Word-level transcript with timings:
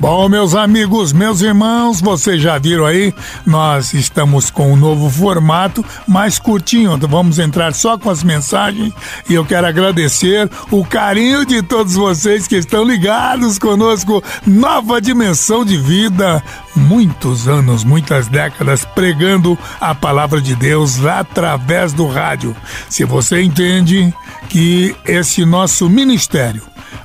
Bom, 0.00 0.30
meus 0.30 0.54
amigos, 0.54 1.12
meus 1.12 1.42
irmãos, 1.42 2.00
vocês 2.00 2.40
já 2.40 2.56
viram 2.56 2.86
aí, 2.86 3.12
nós 3.44 3.92
estamos 3.92 4.48
com 4.48 4.72
um 4.72 4.76
novo 4.76 5.10
formato, 5.10 5.84
mais 6.08 6.38
curtinho. 6.38 6.96
Vamos 6.96 7.38
entrar 7.38 7.74
só 7.74 7.98
com 7.98 8.08
as 8.08 8.24
mensagens 8.24 8.94
e 9.28 9.34
eu 9.34 9.44
quero 9.44 9.66
agradecer 9.66 10.48
o 10.70 10.82
carinho 10.86 11.44
de 11.44 11.60
todos 11.62 11.96
vocês 11.96 12.48
que 12.48 12.56
estão 12.56 12.82
ligados 12.82 13.58
conosco. 13.58 14.24
Nova 14.46 15.02
dimensão 15.02 15.66
de 15.66 15.76
vida, 15.76 16.42
muitos 16.74 17.46
anos, 17.46 17.84
muitas 17.84 18.26
décadas 18.26 18.86
pregando 18.86 19.58
a 19.78 19.94
palavra 19.94 20.40
de 20.40 20.56
Deus 20.56 21.04
através 21.04 21.92
do 21.92 22.06
rádio. 22.06 22.56
Se 22.88 23.04
você 23.04 23.42
entende 23.42 24.14
que 24.48 24.96
esse 25.04 25.44
nosso 25.44 25.90
ministério 25.90 26.62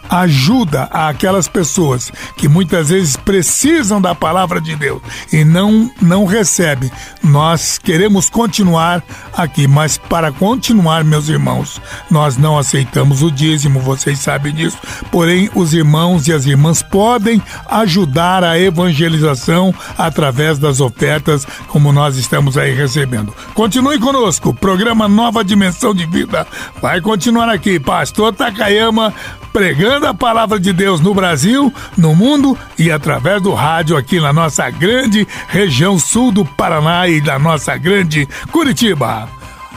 ajuda 0.09 0.83
aquelas 0.91 1.47
pessoas 1.47 2.11
que 2.35 2.47
muitas 2.47 2.89
vezes 2.89 3.15
precisam 3.15 4.01
da 4.01 4.13
palavra 4.13 4.61
de 4.61 4.75
Deus 4.75 5.01
e 5.31 5.43
não 5.43 5.89
não 6.01 6.25
recebem. 6.25 6.91
Nós 7.23 7.77
queremos 7.77 8.29
continuar 8.29 9.03
aqui, 9.33 9.67
mas 9.67 9.97
para 9.97 10.31
continuar, 10.31 11.03
meus 11.03 11.29
irmãos, 11.29 11.81
nós 12.09 12.37
não 12.37 12.57
aceitamos 12.57 13.21
o 13.21 13.31
dízimo, 13.31 13.79
vocês 13.79 14.19
sabem 14.19 14.53
disso. 14.53 14.77
Porém, 15.11 15.49
os 15.55 15.73
irmãos 15.73 16.27
e 16.27 16.33
as 16.33 16.45
irmãs 16.45 16.81
podem 16.81 17.41
ajudar 17.67 18.43
a 18.43 18.59
evangelização 18.59 19.73
através 19.97 20.57
das 20.57 20.79
ofertas, 20.79 21.45
como 21.67 21.91
nós 21.91 22.17
estamos 22.17 22.57
aí 22.57 22.73
recebendo. 22.73 23.33
Continue 23.53 23.99
conosco, 23.99 24.53
programa 24.53 25.07
Nova 25.07 25.43
Dimensão 25.43 25.93
de 25.93 26.05
Vida 26.05 26.45
vai 26.81 27.01
continuar 27.01 27.49
aqui. 27.49 27.79
Pastor 27.79 28.33
Takayama 28.33 29.13
pregando 29.55 30.05
a 30.05 30.13
palavra 30.13 30.59
de 30.59 30.73
Deus 30.73 30.99
no 30.99 31.13
Brasil, 31.13 31.73
no 31.97 32.13
mundo 32.13 32.57
e 32.77 32.91
através 32.91 33.41
do 33.41 33.53
rádio 33.53 33.95
aqui 33.95 34.19
na 34.19 34.33
nossa 34.33 34.69
grande 34.69 35.25
região 35.47 35.97
sul 35.97 36.29
do 36.29 36.43
Paraná 36.43 37.07
e 37.07 37.21
da 37.21 37.39
nossa 37.39 37.77
grande 37.77 38.27
Curitiba. 38.51 39.29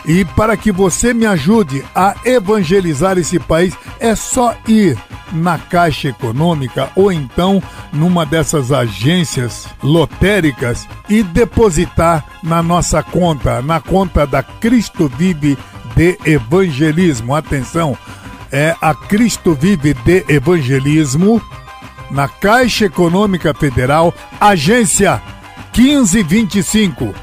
E 0.04 0.24
para 0.24 0.56
que 0.56 0.72
você 0.72 1.14
me 1.14 1.26
ajude 1.26 1.84
a 1.94 2.16
evangelizar 2.24 3.18
esse 3.18 3.38
país, 3.38 3.72
é 4.00 4.16
só 4.16 4.52
ir 4.66 4.98
na 5.30 5.58
Caixa 5.58 6.08
Econômica 6.08 6.90
ou 6.96 7.12
então 7.12 7.62
numa 7.92 8.26
dessas 8.26 8.72
agências 8.72 9.68
lotéricas 9.80 10.88
e 11.08 11.22
depositar 11.22 12.24
na 12.42 12.64
nossa 12.64 13.00
conta, 13.00 13.62
na 13.62 13.78
conta 13.78 14.26
da 14.26 14.42
Cristo 14.42 15.08
Vive 15.16 15.56
de 15.94 16.18
Evangelismo. 16.24 17.34
Atenção, 17.34 17.96
é 18.50 18.74
a 18.80 18.94
Cristo 18.94 19.54
Vive 19.54 19.94
de 19.94 20.24
Evangelismo, 20.28 21.40
na 22.10 22.28
Caixa 22.28 22.86
Econômica 22.86 23.52
Federal, 23.54 24.14
agência 24.40 25.20
1525. 25.76 27.14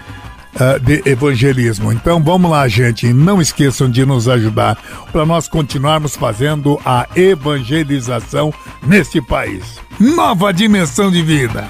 uh, 0.56 0.80
de 0.80 1.02
evangelismo. 1.06 1.91
Então 1.91 2.24
vamos 2.24 2.50
lá, 2.50 2.66
gente. 2.68 3.14
Não 3.14 3.41
esqueçam 3.41 3.90
de 3.90 4.06
nos 4.06 4.30
ajudar 4.30 4.78
para 5.12 5.25
nós 5.25 5.47
continuarmos 5.47 6.16
fazendo 6.16 6.80
a 6.86 7.08
evangelização 7.16 8.53
neste 8.82 9.22
país. 9.22 9.79
Nova 10.00 10.53
dimensão 10.53 11.11
de 11.11 11.22
vida. 11.22 11.70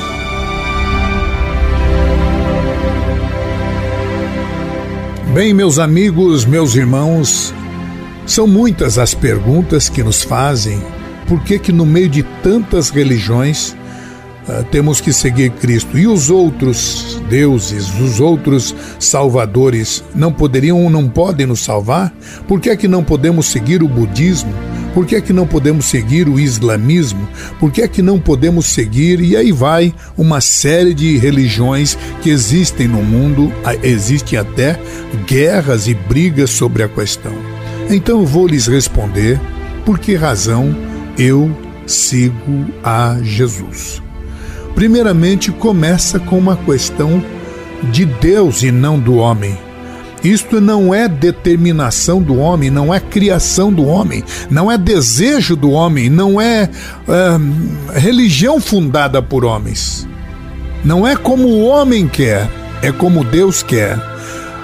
Bem, 5.33 5.53
meus 5.53 5.79
amigos, 5.79 6.43
meus 6.43 6.75
irmãos, 6.75 7.53
São 8.25 8.45
muitas 8.45 8.97
as 8.97 9.13
perguntas 9.13 9.87
que 9.87 10.03
nos 10.03 10.23
fazem 10.23 10.81
por 11.25 11.41
que 11.43 11.57
que 11.57 11.71
no 11.71 11.85
meio 11.85 12.09
de 12.09 12.21
tantas 12.43 12.89
religiões 12.89 13.73
uh, 14.45 14.63
temos 14.69 14.99
que 14.99 15.13
seguir 15.13 15.51
Cristo 15.51 15.97
e 15.97 16.05
os 16.05 16.29
outros 16.29 17.21
deuses, 17.29 17.89
os 17.97 18.19
outros 18.19 18.75
salvadores 18.99 20.03
não 20.13 20.33
poderiam 20.33 20.83
ou 20.83 20.89
não 20.89 21.07
podem 21.07 21.45
nos 21.45 21.61
salvar? 21.61 22.13
Por 22.45 22.59
que 22.59 22.69
é 22.69 22.75
que 22.75 22.89
não 22.89 23.01
podemos 23.01 23.45
seguir 23.45 23.81
o 23.81 23.87
budismo? 23.87 24.53
Por 24.93 25.05
que 25.05 25.15
é 25.15 25.21
que 25.21 25.31
não 25.31 25.47
podemos 25.47 25.85
seguir 25.85 26.27
o 26.27 26.39
islamismo? 26.39 27.27
Por 27.59 27.71
que 27.71 27.81
é 27.81 27.87
que 27.87 28.01
não 28.01 28.19
podemos 28.19 28.65
seguir? 28.65 29.21
E 29.21 29.37
aí 29.37 29.51
vai 29.51 29.93
uma 30.17 30.41
série 30.41 30.93
de 30.93 31.17
religiões 31.17 31.97
que 32.21 32.29
existem 32.29 32.87
no 32.87 33.01
mundo, 33.01 33.51
existem 33.81 34.37
até 34.37 34.79
guerras 35.25 35.87
e 35.87 35.93
brigas 35.93 36.49
sobre 36.49 36.83
a 36.83 36.89
questão. 36.89 37.33
Então 37.89 38.19
eu 38.19 38.25
vou 38.25 38.47
lhes 38.47 38.67
responder 38.67 39.39
por 39.85 39.97
que 39.97 40.13
razão 40.13 40.75
eu 41.17 41.49
sigo 41.87 42.65
a 42.83 43.17
Jesus. 43.21 44.01
Primeiramente, 44.75 45.51
começa 45.51 46.19
com 46.19 46.37
uma 46.37 46.55
questão 46.55 47.23
de 47.91 48.05
Deus 48.05 48.63
e 48.63 48.71
não 48.71 48.99
do 48.99 49.15
homem. 49.15 49.57
Isto 50.23 50.61
não 50.61 50.93
é 50.93 51.07
determinação 51.07 52.21
do 52.21 52.37
homem, 52.37 52.69
não 52.69 52.93
é 52.93 52.99
criação 52.99 53.73
do 53.73 53.85
homem, 53.85 54.23
não 54.49 54.71
é 54.71 54.77
desejo 54.77 55.55
do 55.55 55.71
homem, 55.71 56.09
não 56.09 56.39
é 56.39 56.69
uh, 57.07 57.91
religião 57.93 58.59
fundada 58.61 59.21
por 59.21 59.43
homens. 59.43 60.07
Não 60.83 61.07
é 61.07 61.15
como 61.15 61.47
o 61.47 61.65
homem 61.65 62.07
quer, 62.07 62.49
é 62.81 62.91
como 62.91 63.23
Deus 63.23 63.63
quer. 63.63 63.99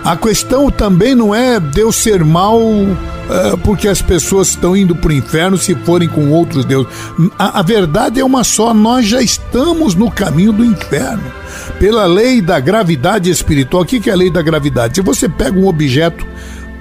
A 0.08 0.16
questão 0.16 0.72
também 0.72 1.14
não 1.14 1.36
é 1.36 1.60
Deus 1.60 1.98
ser 1.98 2.24
mal 2.24 2.62
uh, 2.62 3.58
porque 3.62 3.90
as 3.90 4.02
pessoas 4.02 4.48
estão 4.48 4.74
indo 4.74 4.96
para 4.96 5.10
o 5.10 5.14
inferno 5.14 5.58
se 5.58 5.76
forem 5.76 6.08
com 6.08 6.30
outros 6.30 6.64
deuses. 6.64 6.90
A, 7.38 7.60
a 7.60 7.62
verdade 7.62 8.18
é 8.18 8.24
uma 8.24 8.46
só: 8.46 8.74
nós 8.74 9.06
já 9.06 9.22
estamos 9.22 9.96
no 9.96 10.10
caminho 10.10 10.54
do 10.54 10.64
inferno 10.64 11.26
pela 11.78 12.06
lei 12.06 12.40
da 12.40 12.58
gravidade 12.58 13.30
espiritual. 13.30 13.84
O 13.84 13.86
que 13.86 14.10
é 14.10 14.14
a 14.14 14.16
lei 14.16 14.32
da 14.32 14.42
gravidade? 14.42 14.96
Se 14.96 15.02
você 15.02 15.28
pega 15.28 15.60
um 15.60 15.68
objeto, 15.68 16.26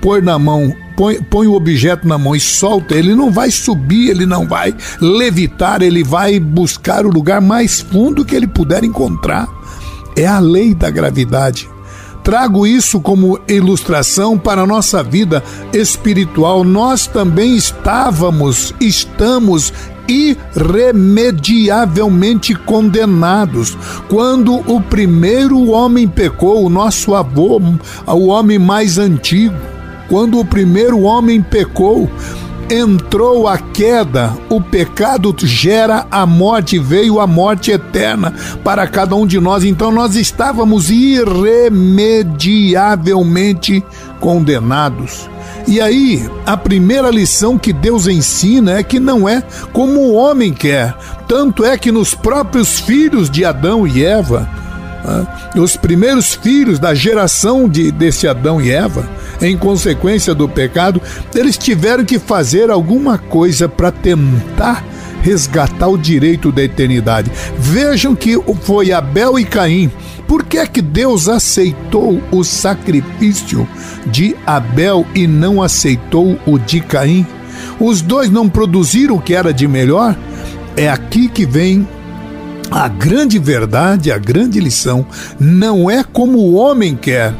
põe 0.00 0.20
na 0.20 0.38
mão, 0.38 0.73
põe, 0.96 1.20
põe 1.20 1.49
o 1.49 1.55
objeto 1.55 2.06
na 2.06 2.17
mão 2.17 2.37
e 2.37 2.38
solta, 2.38 2.94
ele 2.94 3.12
não 3.12 3.32
vai 3.32 3.50
subir, 3.50 4.11
ele 4.11 4.25
não 4.25 4.46
vai 4.46 4.73
levitar, 5.00 5.82
ele 5.82 6.05
vai 6.05 6.38
buscar 6.38 7.05
o 7.05 7.11
lugar 7.11 7.40
mais 7.40 7.81
fundo 7.81 8.25
que 8.25 8.37
ele 8.37 8.46
puder 8.46 8.84
encontrar. 8.84 9.49
É 10.14 10.28
a 10.28 10.38
lei 10.38 10.76
da 10.76 10.90
gravidade. 10.90 11.69
Trago 12.26 12.67
isso 12.67 13.00
como 13.00 13.38
ilustração 13.46 14.37
para 14.37 14.62
a 14.62 14.67
nossa 14.67 15.00
vida 15.00 15.44
espiritual. 15.73 16.64
Nós 16.64 17.06
também 17.06 17.55
estávamos, 17.55 18.75
estamos 18.81 19.73
irremediavelmente 20.08 22.52
condenados. 22.52 23.78
Quando 24.08 24.56
o 24.69 24.81
primeiro 24.81 25.69
homem 25.69 26.08
pecou, 26.08 26.67
o 26.67 26.69
nosso 26.69 27.14
avô, 27.14 27.62
o 28.08 28.26
homem 28.26 28.58
mais 28.58 28.99
antigo, 28.99 29.55
quando 30.08 30.40
o 30.40 30.44
primeiro 30.44 31.02
homem 31.02 31.40
pecou, 31.40 32.11
entrou 32.70 33.46
a 33.46 33.58
queda, 33.58 34.34
o 34.48 34.58
pecado 34.60 35.34
gera 35.38 36.06
a 36.10 36.26
morte, 36.26 36.78
veio 36.78 37.20
a 37.20 37.26
morte 37.26 37.70
eterna 37.70 38.34
para 38.64 38.86
cada 38.86 39.14
um 39.14 39.26
de 39.26 39.38
nós. 39.40 39.64
Então 39.64 39.92
nós 39.92 40.16
estávamos 40.16 40.90
irremediavelmente 40.90 43.84
condenados. 44.20 45.28
E 45.68 45.80
aí, 45.80 46.28
a 46.44 46.56
primeira 46.56 47.10
lição 47.10 47.58
que 47.58 47.72
Deus 47.72 48.06
ensina 48.06 48.78
é 48.78 48.84
que 48.84 49.00
não 49.00 49.28
é 49.28 49.42
como 49.72 50.00
o 50.00 50.14
homem 50.14 50.52
quer. 50.52 50.94
Tanto 51.26 51.64
é 51.64 51.76
que 51.76 51.90
nos 51.90 52.14
próprios 52.14 52.78
filhos 52.78 53.28
de 53.28 53.44
Adão 53.44 53.84
e 53.86 54.04
Eva, 54.04 54.48
os 55.56 55.76
primeiros 55.76 56.34
filhos 56.34 56.78
da 56.78 56.94
geração 56.94 57.68
de, 57.68 57.90
desse 57.90 58.28
Adão 58.28 58.60
e 58.60 58.70
Eva, 58.70 59.08
em 59.40 59.56
consequência 59.56 60.34
do 60.34 60.48
pecado, 60.48 61.00
eles 61.34 61.58
tiveram 61.58 62.04
que 62.04 62.18
fazer 62.18 62.70
alguma 62.70 63.18
coisa 63.18 63.68
para 63.68 63.90
tentar 63.90 64.84
resgatar 65.22 65.88
o 65.88 65.98
direito 65.98 66.52
da 66.52 66.62
eternidade. 66.62 67.30
Vejam 67.58 68.14
que 68.14 68.40
foi 68.62 68.92
Abel 68.92 69.38
e 69.38 69.44
Caim. 69.44 69.90
Por 70.28 70.44
que 70.44 70.58
é 70.58 70.66
que 70.66 70.82
Deus 70.82 71.28
aceitou 71.28 72.20
o 72.30 72.42
sacrifício 72.42 73.68
de 74.06 74.36
Abel 74.46 75.06
e 75.14 75.26
não 75.26 75.62
aceitou 75.62 76.38
o 76.46 76.58
de 76.58 76.80
Caim? 76.80 77.26
Os 77.80 78.00
dois 78.00 78.30
não 78.30 78.48
produziram 78.48 79.16
o 79.16 79.20
que 79.20 79.34
era 79.34 79.52
de 79.52 79.66
melhor? 79.66 80.16
É 80.76 80.88
aqui 80.88 81.28
que 81.28 81.46
vem 81.46 81.86
a 82.70 82.88
grande 82.88 83.38
verdade, 83.38 84.10
a 84.10 84.18
grande 84.18 84.60
lição. 84.60 85.06
Não 85.38 85.90
é 85.90 86.04
como 86.04 86.38
o 86.38 86.54
homem 86.54 86.96
quer 86.96 87.34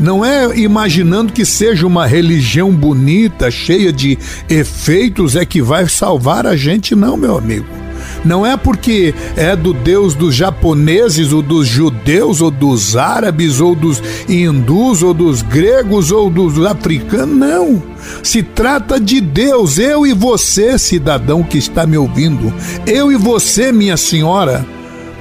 não 0.00 0.24
é 0.24 0.58
imaginando 0.58 1.32
que 1.32 1.44
seja 1.44 1.86
uma 1.86 2.06
religião 2.06 2.70
bonita, 2.72 3.50
cheia 3.50 3.92
de 3.92 4.18
efeitos, 4.48 5.36
é 5.36 5.44
que 5.44 5.62
vai 5.62 5.88
salvar 5.88 6.46
a 6.46 6.56
gente, 6.56 6.94
não, 6.94 7.16
meu 7.16 7.36
amigo. 7.36 7.82
Não 8.24 8.46
é 8.46 8.56
porque 8.56 9.14
é 9.36 9.56
do 9.56 9.72
Deus 9.72 10.14
dos 10.14 10.34
japoneses, 10.34 11.32
ou 11.32 11.42
dos 11.42 11.66
judeus, 11.66 12.40
ou 12.40 12.50
dos 12.50 12.96
árabes, 12.96 13.60
ou 13.60 13.74
dos 13.74 14.02
hindus, 14.28 15.02
ou 15.02 15.12
dos 15.12 15.42
gregos, 15.42 16.10
ou 16.10 16.30
dos 16.30 16.64
africanos, 16.64 17.36
não. 17.36 17.82
Se 18.22 18.42
trata 18.42 19.00
de 19.00 19.20
Deus, 19.20 19.78
eu 19.78 20.06
e 20.06 20.12
você, 20.12 20.78
cidadão 20.78 21.42
que 21.42 21.58
está 21.58 21.86
me 21.86 21.96
ouvindo, 21.96 22.52
eu 22.86 23.10
e 23.10 23.16
você, 23.16 23.72
minha 23.72 23.96
senhora. 23.96 24.64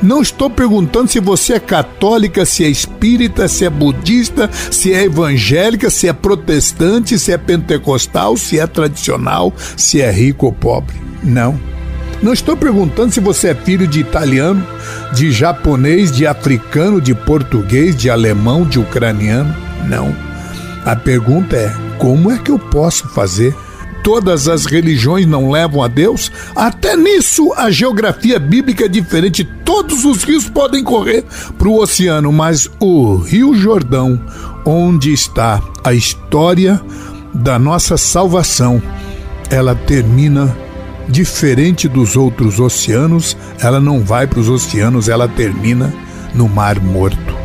Não 0.01 0.21
estou 0.21 0.49
perguntando 0.49 1.07
se 1.07 1.19
você 1.19 1.53
é 1.53 1.59
católica, 1.59 2.43
se 2.45 2.63
é 2.63 2.67
espírita, 2.67 3.47
se 3.47 3.65
é 3.65 3.69
budista, 3.69 4.49
se 4.71 4.91
é 4.93 5.03
evangélica, 5.03 5.89
se 5.89 6.07
é 6.07 6.13
protestante, 6.13 7.19
se 7.19 7.31
é 7.31 7.37
pentecostal, 7.37 8.35
se 8.35 8.59
é 8.59 8.65
tradicional, 8.65 9.53
se 9.77 10.01
é 10.01 10.09
rico 10.11 10.47
ou 10.47 10.51
pobre. 10.51 10.95
Não. 11.23 11.59
Não 12.21 12.33
estou 12.33 12.55
perguntando 12.55 13.11
se 13.11 13.19
você 13.19 13.49
é 13.49 13.55
filho 13.55 13.87
de 13.87 13.99
italiano, 13.99 14.65
de 15.13 15.31
japonês, 15.31 16.11
de 16.11 16.25
africano, 16.25 17.01
de 17.01 17.13
português, 17.15 17.95
de 17.95 18.09
alemão, 18.09 18.63
de 18.63 18.79
ucraniano. 18.79 19.55
Não. 19.87 20.15
A 20.85 20.95
pergunta 20.95 21.55
é: 21.55 21.73
como 21.97 22.31
é 22.31 22.37
que 22.37 22.51
eu 22.51 22.59
posso 22.59 23.07
fazer 23.09 23.55
todas 24.03 24.47
as 24.47 24.65
religiões 24.65 25.25
não 25.25 25.51
levam 25.51 25.81
a 25.81 25.87
Deus? 25.87 26.31
Até 26.55 26.95
nisso 26.95 27.53
a 27.53 27.69
geografia 27.71 28.39
bíblica 28.39 28.85
é 28.85 28.87
diferente. 28.87 29.43
Todos 29.65 30.05
os 30.05 30.23
rios 30.23 30.49
podem 30.49 30.83
correr 30.83 31.23
para 31.57 31.67
o 31.67 31.79
oceano, 31.79 32.31
mas 32.31 32.69
o 32.79 33.15
Rio 33.15 33.55
Jordão, 33.55 34.19
onde 34.65 35.13
está 35.13 35.61
a 35.83 35.93
história 35.93 36.81
da 37.33 37.57
nossa 37.57 37.97
salvação, 37.97 38.81
ela 39.49 39.75
termina 39.75 40.55
diferente 41.07 41.87
dos 41.87 42.15
outros 42.15 42.59
oceanos, 42.59 43.35
ela 43.59 43.79
não 43.79 43.99
vai 43.99 44.27
para 44.27 44.39
os 44.39 44.49
oceanos, 44.49 45.09
ela 45.09 45.27
termina 45.27 45.93
no 46.33 46.47
Mar 46.47 46.79
Morto. 46.79 47.35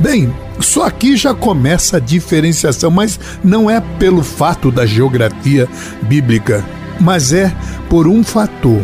Bem, 0.00 0.32
só 0.60 0.84
aqui 0.84 1.16
já 1.16 1.34
começa 1.34 1.96
a 1.96 2.00
diferenciação, 2.00 2.90
mas 2.90 3.18
não 3.42 3.70
é 3.70 3.80
pelo 3.98 4.22
fato 4.22 4.70
da 4.70 4.84
geografia 4.84 5.68
bíblica, 6.02 6.64
mas 7.00 7.32
é 7.32 7.54
por 7.88 8.06
um 8.06 8.24
fator. 8.24 8.82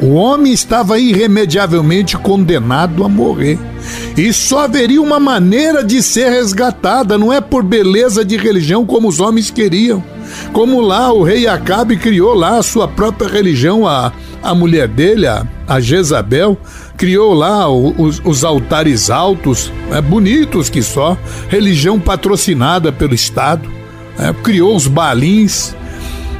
O 0.00 0.12
homem 0.12 0.52
estava 0.52 0.98
irremediavelmente 0.98 2.18
condenado 2.18 3.02
a 3.02 3.08
morrer. 3.08 3.58
E 4.16 4.30
só 4.32 4.60
haveria 4.60 5.00
uma 5.00 5.18
maneira 5.18 5.82
de 5.82 6.02
ser 6.02 6.28
resgatada, 6.30 7.16
não 7.16 7.32
é 7.32 7.40
por 7.40 7.62
beleza 7.62 8.24
de 8.24 8.36
religião 8.36 8.84
como 8.84 9.08
os 9.08 9.20
homens 9.20 9.50
queriam. 9.50 10.04
Como 10.52 10.80
lá 10.80 11.12
o 11.12 11.22
rei 11.22 11.46
Acabe 11.46 11.96
criou 11.96 12.34
lá 12.34 12.58
a 12.58 12.62
sua 12.62 12.86
própria 12.86 13.28
religião, 13.28 13.86
a, 13.86 14.12
a 14.48 14.54
mulher 14.54 14.88
dele, 14.88 15.26
a, 15.26 15.46
a 15.66 15.80
Jezabel, 15.80 16.56
criou 16.96 17.34
lá 17.34 17.68
os, 17.68 18.20
os 18.24 18.44
altares 18.44 19.10
altos, 19.10 19.72
é, 19.90 20.00
bonitos 20.00 20.68
que 20.68 20.82
só, 20.82 21.16
religião 21.48 21.98
patrocinada 21.98 22.92
pelo 22.92 23.14
Estado, 23.14 23.68
é, 24.18 24.32
criou 24.32 24.74
os 24.74 24.86
balins, 24.86 25.74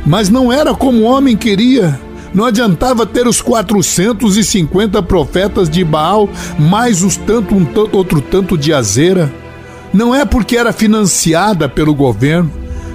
mas 0.04 0.28
não 0.30 0.52
era 0.52 0.74
como 0.74 1.00
o 1.00 1.04
homem 1.04 1.36
queria. 1.36 1.98
Não 2.32 2.44
adiantava 2.44 3.06
ter 3.06 3.26
os 3.26 3.40
450 3.40 5.02
profetas 5.02 5.70
de 5.70 5.82
Baal, 5.82 6.28
mais 6.58 7.02
os 7.02 7.16
tanto, 7.16 7.54
um 7.54 7.64
tanto, 7.64 7.96
outro 7.96 8.20
tanto 8.20 8.58
de 8.58 8.72
Azera. 8.72 9.32
Não 9.92 10.14
é 10.14 10.24
porque 10.24 10.56
era 10.56 10.72
financiada 10.72 11.68
pelo 11.68 11.94
governo. 11.94 12.50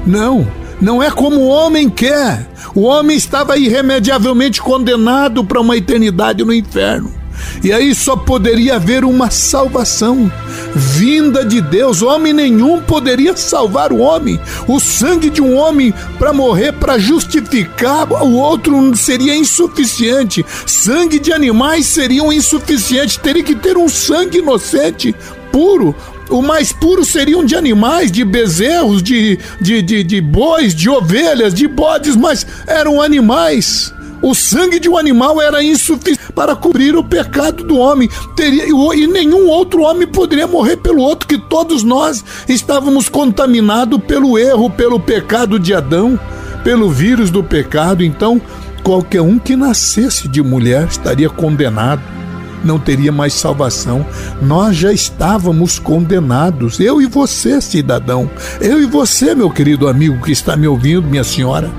Não, 0.05 0.47
não 0.81 1.01
é 1.01 1.11
como 1.11 1.37
o 1.37 1.47
homem 1.47 1.89
quer. 1.89 2.49
O 2.73 2.81
homem 2.81 3.15
estava 3.15 3.57
irremediavelmente 3.57 4.61
condenado 4.61 5.43
para 5.43 5.61
uma 5.61 5.77
eternidade 5.77 6.43
no 6.43 6.53
inferno. 6.53 7.21
E 7.63 7.71
aí 7.71 7.93
só 7.93 8.15
poderia 8.15 8.75
haver 8.75 9.03
uma 9.03 9.29
salvação 9.29 10.31
vinda 10.75 11.45
de 11.45 11.61
Deus. 11.61 12.01
Homem 12.01 12.33
nenhum 12.33 12.81
poderia 12.81 13.35
salvar 13.35 13.91
o 13.91 13.99
homem. 13.99 14.39
O 14.67 14.79
sangue 14.79 15.29
de 15.29 15.41
um 15.41 15.55
homem 15.55 15.93
para 16.17 16.33
morrer, 16.33 16.71
para 16.73 16.97
justificar 16.97 18.11
o 18.11 18.33
outro 18.33 18.95
seria 18.95 19.35
insuficiente. 19.35 20.45
Sangue 20.65 21.19
de 21.19 21.31
animais 21.31 21.85
seriam 21.85 22.31
insuficiente. 22.31 23.19
Teria 23.19 23.43
que 23.43 23.55
ter 23.55 23.77
um 23.77 23.89
sangue 23.89 24.39
inocente, 24.39 25.15
puro, 25.51 25.95
o 26.31 26.41
mais 26.41 26.71
puro 26.71 27.05
seriam 27.05 27.45
de 27.45 27.55
animais, 27.55 28.11
de 28.11 28.23
bezerros, 28.23 29.03
de, 29.03 29.37
de, 29.59 29.81
de, 29.81 30.03
de 30.03 30.21
bois, 30.21 30.73
de 30.73 30.89
ovelhas, 30.89 31.53
de 31.53 31.67
bodes, 31.67 32.15
mas 32.15 32.45
eram 32.65 33.01
animais. 33.01 33.93
O 34.21 34.35
sangue 34.35 34.79
de 34.79 34.87
um 34.87 34.97
animal 34.97 35.41
era 35.41 35.63
insuficiente 35.63 36.31
para 36.33 36.55
cobrir 36.55 36.95
o 36.95 37.03
pecado 37.03 37.63
do 37.63 37.77
homem. 37.77 38.07
Teria, 38.35 38.65
e 38.67 39.07
nenhum 39.07 39.47
outro 39.47 39.81
homem 39.81 40.07
poderia 40.07 40.47
morrer 40.47 40.77
pelo 40.77 41.01
outro, 41.01 41.27
que 41.27 41.39
todos 41.39 41.83
nós 41.83 42.23
estávamos 42.47 43.09
contaminados 43.09 43.99
pelo 44.03 44.37
erro, 44.37 44.69
pelo 44.69 44.99
pecado 44.99 45.59
de 45.59 45.73
Adão, 45.73 46.19
pelo 46.63 46.89
vírus 46.89 47.31
do 47.31 47.43
pecado. 47.43 48.03
Então, 48.03 48.39
qualquer 48.83 49.21
um 49.21 49.39
que 49.39 49.55
nascesse 49.55 50.27
de 50.27 50.41
mulher 50.41 50.87
estaria 50.87 51.29
condenado 51.29 52.20
não 52.63 52.79
teria 52.79 53.11
mais 53.11 53.33
salvação. 53.33 54.05
Nós 54.41 54.75
já 54.75 54.91
estávamos 54.91 55.79
condenados, 55.79 56.79
eu 56.79 57.01
e 57.01 57.05
você, 57.05 57.59
cidadão, 57.61 58.29
eu 58.59 58.81
e 58.81 58.85
você, 58.85 59.35
meu 59.35 59.49
querido 59.49 59.87
amigo 59.87 60.23
que 60.23 60.31
está 60.31 60.55
me 60.55 60.67
ouvindo, 60.67 61.07
minha 61.07 61.23
senhora. 61.23 61.69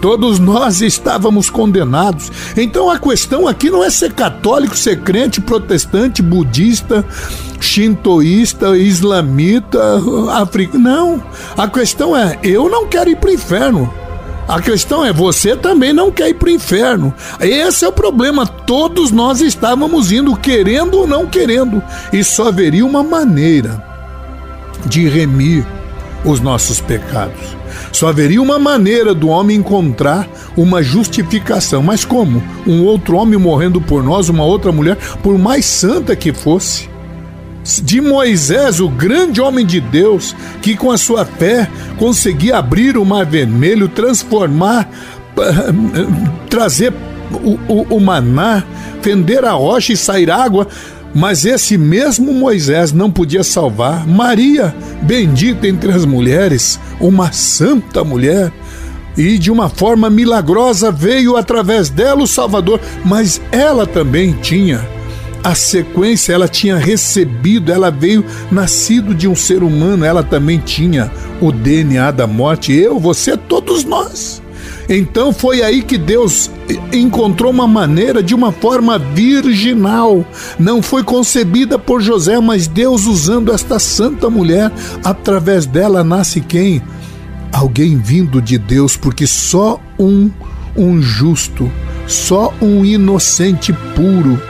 Todos 0.00 0.38
nós 0.38 0.82
estávamos 0.82 1.48
condenados. 1.48 2.30
Então 2.56 2.90
a 2.90 2.98
questão 2.98 3.48
aqui 3.48 3.70
não 3.70 3.82
é 3.82 3.88
ser 3.88 4.12
católico, 4.12 4.76
ser 4.76 5.00
crente, 5.00 5.40
protestante, 5.40 6.20
budista, 6.20 7.02
shintoísta, 7.58 8.76
islamita, 8.76 9.80
africano. 10.32 10.84
Não. 10.84 11.22
A 11.56 11.66
questão 11.66 12.14
é: 12.14 12.38
eu 12.42 12.68
não 12.68 12.86
quero 12.86 13.08
ir 13.08 13.16
para 13.16 13.30
o 13.30 13.32
inferno. 13.32 14.03
A 14.46 14.60
questão 14.60 15.04
é, 15.04 15.12
você 15.12 15.56
também 15.56 15.92
não 15.92 16.10
quer 16.10 16.28
ir 16.28 16.34
para 16.34 16.48
o 16.48 16.52
inferno. 16.52 17.14
Esse 17.40 17.84
é 17.84 17.88
o 17.88 17.92
problema. 17.92 18.46
Todos 18.46 19.10
nós 19.10 19.40
estávamos 19.40 20.12
indo, 20.12 20.36
querendo 20.36 20.98
ou 20.98 21.06
não 21.06 21.26
querendo. 21.26 21.82
E 22.12 22.22
só 22.22 22.48
haveria 22.48 22.84
uma 22.84 23.02
maneira 23.02 23.82
de 24.86 25.08
remir 25.08 25.66
os 26.24 26.40
nossos 26.40 26.80
pecados. 26.80 27.56
Só 27.90 28.08
haveria 28.08 28.40
uma 28.40 28.58
maneira 28.58 29.14
do 29.14 29.28
homem 29.28 29.56
encontrar 29.56 30.28
uma 30.56 30.82
justificação. 30.82 31.82
Mas 31.82 32.04
como? 32.04 32.42
Um 32.66 32.84
outro 32.84 33.16
homem 33.16 33.38
morrendo 33.38 33.80
por 33.80 34.02
nós, 34.02 34.28
uma 34.28 34.44
outra 34.44 34.70
mulher, 34.70 34.96
por 35.22 35.38
mais 35.38 35.64
santa 35.64 36.14
que 36.14 36.32
fosse. 36.32 36.93
De 37.82 37.98
Moisés, 37.98 38.78
o 38.78 38.90
grande 38.90 39.40
homem 39.40 39.64
de 39.64 39.80
Deus, 39.80 40.36
que 40.60 40.76
com 40.76 40.90
a 40.90 40.98
sua 40.98 41.24
fé 41.24 41.68
conseguia 41.98 42.58
abrir 42.58 42.98
o 42.98 43.04
mar 43.06 43.24
vermelho, 43.24 43.88
transformar, 43.88 44.88
trazer 46.50 46.92
o, 47.32 47.58
o, 47.72 47.96
o 47.96 48.00
maná, 48.00 48.62
fender 49.00 49.46
a 49.46 49.52
rocha 49.52 49.94
e 49.94 49.96
sair 49.96 50.30
água, 50.30 50.68
mas 51.14 51.46
esse 51.46 51.78
mesmo 51.78 52.34
Moisés 52.34 52.92
não 52.92 53.10
podia 53.10 53.42
salvar 53.42 54.06
Maria, 54.06 54.74
bendita 55.02 55.66
entre 55.66 55.90
as 55.90 56.04
mulheres, 56.04 56.78
uma 57.00 57.32
santa 57.32 58.04
mulher. 58.04 58.52
E 59.16 59.38
de 59.38 59.50
uma 59.50 59.68
forma 59.68 60.10
milagrosa 60.10 60.90
veio 60.90 61.36
através 61.36 61.88
dela 61.88 62.24
o 62.24 62.26
Salvador, 62.26 62.80
mas 63.04 63.40
ela 63.52 63.86
também 63.86 64.32
tinha 64.42 64.93
a 65.44 65.54
sequência, 65.54 66.32
ela 66.32 66.48
tinha 66.48 66.78
recebido, 66.78 67.70
ela 67.70 67.90
veio 67.90 68.24
nascido 68.50 69.14
de 69.14 69.28
um 69.28 69.36
ser 69.36 69.62
humano, 69.62 70.02
ela 70.02 70.22
também 70.22 70.58
tinha 70.58 71.12
o 71.38 71.52
DNA 71.52 72.10
da 72.12 72.26
morte. 72.26 72.72
Eu, 72.72 72.98
você, 72.98 73.36
todos 73.36 73.84
nós. 73.84 74.42
Então 74.88 75.34
foi 75.34 75.62
aí 75.62 75.82
que 75.82 75.98
Deus 75.98 76.50
encontrou 76.90 77.52
uma 77.52 77.66
maneira 77.66 78.22
de 78.22 78.34
uma 78.34 78.52
forma 78.52 78.98
virginal. 78.98 80.24
Não 80.58 80.80
foi 80.80 81.04
concebida 81.04 81.78
por 81.78 82.00
José, 82.00 82.40
mas 82.40 82.66
Deus 82.66 83.04
usando 83.04 83.52
esta 83.52 83.78
santa 83.78 84.30
mulher, 84.30 84.72
através 85.04 85.66
dela 85.66 86.02
nasce 86.02 86.40
quem? 86.40 86.82
Alguém 87.52 87.98
vindo 87.98 88.40
de 88.40 88.56
Deus, 88.56 88.96
porque 88.96 89.26
só 89.26 89.78
um 89.98 90.30
um 90.76 91.00
justo, 91.00 91.70
só 92.06 92.52
um 92.60 92.84
inocente 92.84 93.72
puro 93.94 94.40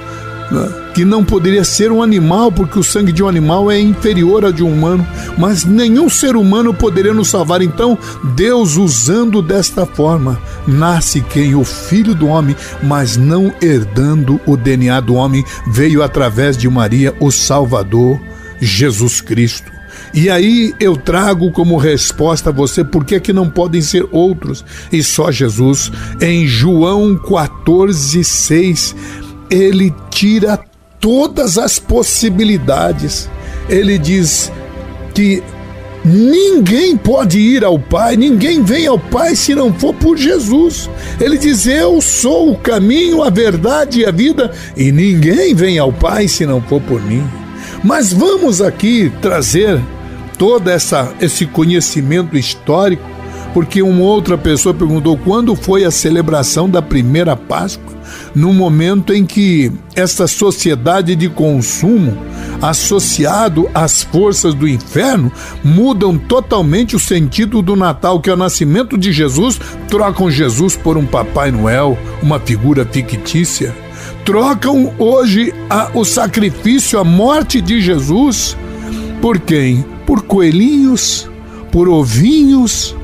que 0.95 1.05
não 1.05 1.25
poderia 1.25 1.65
ser 1.65 1.91
um 1.91 2.03
animal, 2.03 2.53
porque 2.53 2.79
o 2.79 2.85
sangue 2.85 3.13
de 3.13 3.23
um 3.23 3.29
animal 3.29 3.71
é 3.71 3.81
inferior 3.81 4.45
ao 4.45 4.53
de 4.53 4.63
um 4.63 4.73
humano, 4.73 5.07
mas 5.37 5.65
nenhum 5.65 6.09
ser 6.09 6.37
humano 6.37 6.73
poderia 6.73 7.13
nos 7.13 7.29
salvar. 7.29 7.63
Então, 7.63 7.99
Deus, 8.35 8.77
usando 8.77 9.43
desta 9.43 9.85
forma, 9.85 10.41
nasce 10.67 11.21
quem? 11.21 11.55
O 11.55 11.65
Filho 11.65 12.15
do 12.15 12.29
Homem, 12.29 12.57
mas 12.83 13.17
não 13.17 13.53
herdando 13.61 14.41
o 14.47 14.57
DNA 14.57 15.01
do 15.01 15.15
homem, 15.15 15.45
veio 15.67 16.03
através 16.03 16.57
de 16.57 16.69
Maria 16.69 17.15
o 17.21 17.31
Salvador, 17.31 18.21
Jesus 18.61 19.21
Cristo. 19.21 19.75
E 20.13 20.31
aí 20.31 20.73
eu 20.79 20.97
trago 20.97 21.51
como 21.51 21.77
resposta 21.77 22.51
a 22.51 22.53
você 22.53 22.85
por 22.85 23.05
que, 23.05 23.19
que 23.19 23.33
não 23.33 23.51
podem 23.51 23.83
ser 23.83 24.07
outros 24.13 24.65
e 24.93 25.03
só 25.03 25.33
Jesus. 25.33 25.91
Em 26.21 26.47
João 26.47 27.17
14, 27.17 28.23
6, 28.23 28.95
ele 29.55 29.95
tira 30.11 30.59
todas 31.01 31.59
as 31.59 31.79
possibilidades. 31.79 33.29
Ele 33.69 33.99
diz 33.99 34.51
que 35.15 35.43
ninguém 36.05 36.97
pode 36.97 37.39
ir 37.39 37.65
ao 37.65 37.79
Pai, 37.79 38.17
ninguém 38.17 38.63
vem 38.63 38.87
ao 38.87 38.99
Pai 38.99 39.37
se 39.37 39.55
não 39.55 39.73
for 39.73 39.95
por 39.95 40.17
Jesus. 40.17 40.91
Ele 41.21 41.39
diz: 41.39 41.67
Eu 41.67 42.01
sou 42.01 42.51
o 42.51 42.59
caminho, 42.59 43.23
a 43.23 43.31
verdade 43.31 44.01
e 44.01 44.07
a 44.07 44.11
vida, 44.11 44.53
e 44.77 44.91
ninguém 44.91 45.55
vem 45.55 45.79
ao 45.79 45.93
Pai 45.93 46.27
se 46.29 46.45
não 46.45 46.61
for 46.61 46.81
por 46.83 47.01
mim. 47.03 47.25
Mas 47.83 48.13
vamos 48.13 48.61
aqui 48.61 49.13
trazer 49.21 49.81
todo 50.39 50.69
essa, 50.69 51.13
esse 51.21 51.47
conhecimento 51.47 52.37
histórico, 52.37 53.05
porque 53.55 53.81
uma 53.81 54.03
outra 54.03 54.37
pessoa 54.37 54.75
perguntou 54.75 55.17
quando 55.17 55.55
foi 55.55 55.85
a 55.85 55.91
celebração 55.91 56.69
da 56.69 56.83
primeira 56.83 57.37
Páscoa 57.37 57.95
no 58.35 58.53
momento 58.53 59.15
em 59.15 59.25
que 59.25 59.71
esta 59.95 60.27
sociedade 60.27 61.15
de 61.15 61.29
consumo, 61.29 62.17
associado 62.61 63.71
às 63.73 64.03
forças 64.03 64.55
do 64.55 64.67
inferno, 64.67 65.33
mudam 65.63 66.19
totalmente 66.19 66.97
o 66.97 66.99
sentido 66.99 67.63
do 67.63 67.77
Natal, 67.77 68.21
que 68.21 68.29
é 68.29 68.35
o 68.35 68.37
nascimento 68.37 68.99
de 68.99 69.13
Jesus, 69.13 69.61
trocam 69.89 70.31
Jesus 70.31 70.77
por 70.77 70.97
um 70.97 71.07
Papai 71.07 71.51
Noel, 71.51 71.97
uma 72.21 72.41
figura 72.41 72.85
fictícia. 72.85 73.75
Trocam 74.25 74.93
hoje 74.99 75.55
a, 75.71 75.91
o 75.95 76.05
sacrifício, 76.05 76.99
a 76.99 77.05
morte 77.05 77.61
de 77.61 77.81
Jesus, 77.81 78.57
por 79.21 79.39
quem? 79.39 79.85
Por 80.07 80.23
coelhinhos, 80.23 81.31
por 81.71 81.89
ovinhos, 81.89 82.95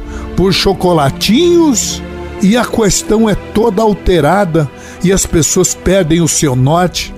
por 0.40 0.54
chocolatinhos, 0.54 2.02
e 2.40 2.56
a 2.56 2.64
questão 2.64 3.28
é 3.28 3.34
toda 3.34 3.82
alterada 3.82 4.70
e 5.04 5.12
as 5.12 5.26
pessoas 5.26 5.74
perdem 5.74 6.22
o 6.22 6.28
seu 6.28 6.56
norte. 6.56 7.14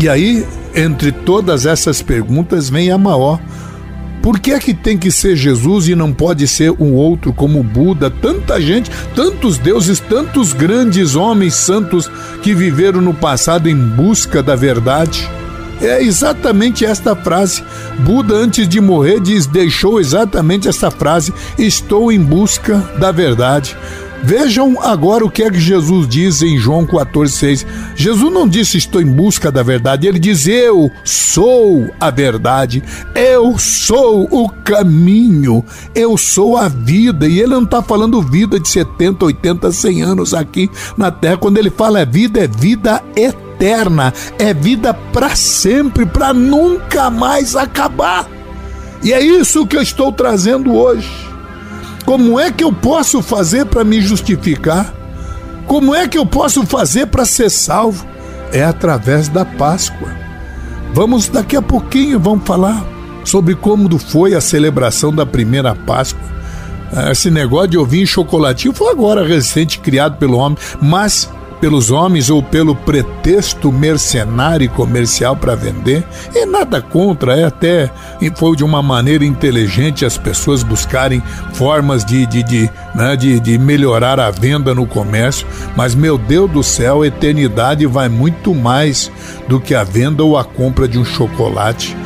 E 0.00 0.08
aí, 0.08 0.46
entre 0.72 1.10
todas 1.10 1.66
essas 1.66 2.00
perguntas, 2.00 2.70
vem 2.70 2.92
a 2.92 2.96
maior. 2.96 3.40
Por 4.22 4.38
que 4.38 4.52
é 4.52 4.60
que 4.60 4.72
tem 4.72 4.96
que 4.96 5.10
ser 5.10 5.34
Jesus 5.34 5.88
e 5.88 5.96
não 5.96 6.12
pode 6.12 6.46
ser 6.46 6.70
um 6.70 6.94
outro 6.94 7.32
como 7.32 7.60
Buda? 7.60 8.08
Tanta 8.08 8.60
gente, 8.60 8.88
tantos 9.16 9.58
deuses, 9.58 9.98
tantos 9.98 10.52
grandes 10.52 11.16
homens 11.16 11.54
santos 11.54 12.08
que 12.40 12.54
viveram 12.54 13.00
no 13.00 13.12
passado 13.12 13.68
em 13.68 13.74
busca 13.74 14.44
da 14.44 14.54
verdade. 14.54 15.28
É 15.80 16.02
exatamente 16.02 16.84
esta 16.84 17.16
frase. 17.16 17.64
Buda, 18.00 18.34
antes 18.34 18.68
de 18.68 18.80
morrer, 18.80 19.20
diz, 19.20 19.46
deixou 19.46 19.98
exatamente 19.98 20.68
esta 20.68 20.90
frase: 20.90 21.32
Estou 21.58 22.12
em 22.12 22.20
busca 22.20 22.78
da 22.98 23.10
verdade. 23.10 23.76
Vejam 24.22 24.78
agora 24.82 25.24
o 25.24 25.30
que 25.30 25.42
é 25.42 25.50
que 25.50 25.58
Jesus 25.58 26.06
diz 26.06 26.42
em 26.42 26.58
João 26.58 26.86
14,6. 26.86 27.66
Jesus 27.96 28.32
não 28.32 28.46
disse 28.46 28.76
estou 28.76 29.00
em 29.00 29.06
busca 29.06 29.50
da 29.50 29.62
verdade, 29.62 30.06
ele 30.06 30.18
diz 30.18 30.46
eu 30.46 30.90
sou 31.04 31.88
a 31.98 32.10
verdade, 32.10 32.82
eu 33.14 33.58
sou 33.58 34.28
o 34.30 34.48
caminho, 34.62 35.64
eu 35.94 36.18
sou 36.18 36.58
a 36.58 36.68
vida. 36.68 37.26
E 37.26 37.40
ele 37.40 37.54
não 37.54 37.64
está 37.64 37.82
falando 37.82 38.20
vida 38.20 38.60
de 38.60 38.68
70, 38.68 39.24
80, 39.24 39.72
100 39.72 40.02
anos 40.02 40.34
aqui 40.34 40.70
na 40.98 41.10
terra. 41.10 41.38
Quando 41.38 41.56
ele 41.56 41.70
fala 41.70 42.00
é 42.00 42.04
vida, 42.04 42.40
é 42.40 42.46
vida 42.46 43.02
eterna, 43.16 43.49
é 44.38 44.54
vida 44.54 44.94
para 44.94 45.34
sempre, 45.36 46.06
para 46.06 46.32
nunca 46.32 47.10
mais 47.10 47.54
acabar. 47.56 48.28
E 49.02 49.12
é 49.12 49.20
isso 49.20 49.66
que 49.66 49.76
eu 49.76 49.82
estou 49.82 50.12
trazendo 50.12 50.74
hoje. 50.74 51.10
Como 52.04 52.38
é 52.38 52.50
que 52.50 52.64
eu 52.64 52.72
posso 52.72 53.22
fazer 53.22 53.66
para 53.66 53.84
me 53.84 54.00
justificar? 54.00 54.92
Como 55.66 55.94
é 55.94 56.08
que 56.08 56.18
eu 56.18 56.26
posso 56.26 56.66
fazer 56.66 57.06
para 57.06 57.24
ser 57.24 57.50
salvo? 57.50 58.10
é 58.52 58.62
através 58.62 59.28
da 59.28 59.44
Páscoa. 59.44 60.08
Vamos 60.92 61.28
daqui 61.28 61.56
a 61.56 61.62
pouquinho 61.62 62.18
vamos 62.18 62.44
falar 62.44 62.84
sobre 63.24 63.54
como 63.54 63.98
foi 63.98 64.34
a 64.34 64.40
celebração 64.40 65.12
da 65.12 65.24
primeira 65.24 65.74
Páscoa. 65.74 66.20
Esse 67.10 67.30
negócio 67.30 67.68
de 67.68 67.78
ovinho 67.78 68.06
chocolatinho 68.06 68.74
foi 68.74 68.90
agora 68.90 69.26
recente 69.26 69.78
criado 69.78 70.16
pelo 70.16 70.38
homem, 70.38 70.58
mas 70.82 71.30
pelos 71.60 71.90
homens 71.90 72.30
ou 72.30 72.42
pelo 72.42 72.74
pretexto 72.74 73.70
mercenário 73.70 74.64
e 74.64 74.68
comercial 74.68 75.36
para 75.36 75.54
vender, 75.54 76.04
e 76.34 76.46
nada 76.46 76.80
contra, 76.80 77.36
é 77.36 77.44
até 77.44 77.90
foi 78.36 78.56
de 78.56 78.64
uma 78.64 78.82
maneira 78.82 79.24
inteligente 79.24 80.04
as 80.04 80.16
pessoas 80.16 80.62
buscarem 80.62 81.22
formas 81.52 82.04
de, 82.04 82.24
de, 82.26 82.42
de, 82.42 82.70
né, 82.94 83.16
de, 83.16 83.38
de 83.38 83.58
melhorar 83.58 84.18
a 84.18 84.30
venda 84.30 84.74
no 84.74 84.86
comércio, 84.86 85.46
mas 85.76 85.94
meu 85.94 86.16
Deus 86.16 86.50
do 86.50 86.62
céu, 86.62 87.02
a 87.02 87.06
eternidade 87.06 87.86
vai 87.86 88.08
muito 88.08 88.54
mais 88.54 89.10
do 89.48 89.60
que 89.60 89.74
a 89.74 89.84
venda 89.84 90.24
ou 90.24 90.38
a 90.38 90.44
compra 90.44 90.88
de 90.88 90.98
um 90.98 91.04
chocolate 91.04 91.96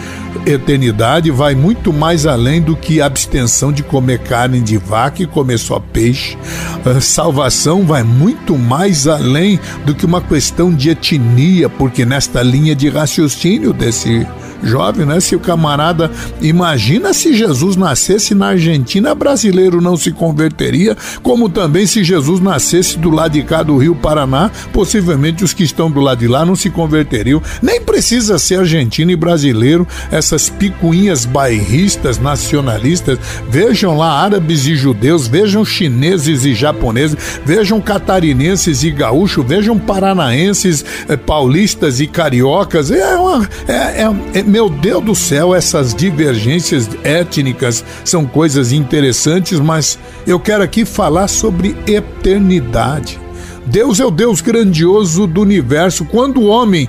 eternidade 0.46 1.30
vai 1.30 1.54
muito 1.54 1.92
mais 1.92 2.26
além 2.26 2.60
do 2.60 2.76
que 2.76 3.00
abstenção 3.00 3.72
de 3.72 3.82
comer 3.82 4.18
carne 4.20 4.60
de 4.60 4.76
vaca 4.76 5.22
e 5.22 5.26
comer 5.26 5.58
só 5.58 5.78
peixe. 5.78 6.36
A 6.84 7.00
salvação 7.00 7.84
vai 7.84 8.02
muito 8.02 8.58
mais 8.58 9.06
além 9.06 9.58
do 9.84 9.94
que 9.94 10.04
uma 10.04 10.20
questão 10.20 10.72
de 10.72 10.90
etnia, 10.90 11.68
porque 11.68 12.04
nesta 12.04 12.42
linha 12.42 12.74
de 12.74 12.88
raciocínio 12.88 13.72
desse 13.72 14.26
jovem, 14.64 15.06
né? 15.06 15.20
Se 15.20 15.36
o 15.36 15.40
camarada 15.40 16.10
imagina 16.40 17.12
se 17.12 17.34
Jesus 17.34 17.76
nascesse 17.76 18.34
na 18.34 18.48
Argentina, 18.48 19.14
brasileiro 19.14 19.80
não 19.80 19.96
se 19.96 20.10
converteria, 20.10 20.96
como 21.22 21.48
também 21.48 21.86
se 21.86 22.02
Jesus 22.04 22.40
nascesse 22.40 22.98
do 22.98 23.10
lado 23.10 23.32
de 23.32 23.42
cá 23.42 23.62
do 23.62 23.76
Rio 23.76 23.94
Paraná, 23.94 24.50
possivelmente 24.72 25.44
os 25.44 25.52
que 25.52 25.64
estão 25.64 25.90
do 25.90 26.00
lado 26.00 26.18
de 26.18 26.28
lá 26.28 26.44
não 26.44 26.56
se 26.56 26.70
converteriam. 26.70 27.42
Nem 27.62 27.80
precisa 27.80 28.38
ser 28.38 28.60
argentino 28.60 29.10
e 29.10 29.16
brasileiro, 29.16 29.86
essas 30.10 30.48
picuinhas 30.48 31.24
bairristas, 31.24 32.18
nacionalistas. 32.18 33.18
Vejam 33.48 33.96
lá 33.96 34.22
árabes 34.22 34.66
e 34.66 34.74
judeus, 34.74 35.26
vejam 35.26 35.64
chineses 35.64 36.44
e 36.44 36.54
japoneses, 36.54 37.16
vejam 37.44 37.80
catarinenses 37.80 38.82
e 38.82 38.90
gaúchos, 38.90 39.44
vejam 39.44 39.78
paranaenses, 39.78 40.84
eh, 41.08 41.16
paulistas 41.16 42.00
e 42.00 42.06
cariocas. 42.06 42.90
É, 42.90 43.16
uma, 43.16 43.48
é, 43.66 44.02
é, 44.02 44.38
é 44.38 44.42
meu 44.54 44.70
Deus 44.70 45.02
do 45.02 45.16
céu, 45.16 45.52
essas 45.52 45.92
divergências 45.92 46.88
étnicas 47.02 47.84
são 48.04 48.24
coisas 48.24 48.70
interessantes, 48.70 49.58
mas 49.58 49.98
eu 50.28 50.38
quero 50.38 50.62
aqui 50.62 50.84
falar 50.84 51.26
sobre 51.26 51.76
eternidade. 51.88 53.23
Deus 53.66 53.98
é 53.98 54.04
o 54.04 54.10
Deus 54.10 54.40
grandioso 54.40 55.26
do 55.26 55.40
universo. 55.40 56.04
Quando 56.04 56.40
o 56.40 56.46
homem 56.46 56.88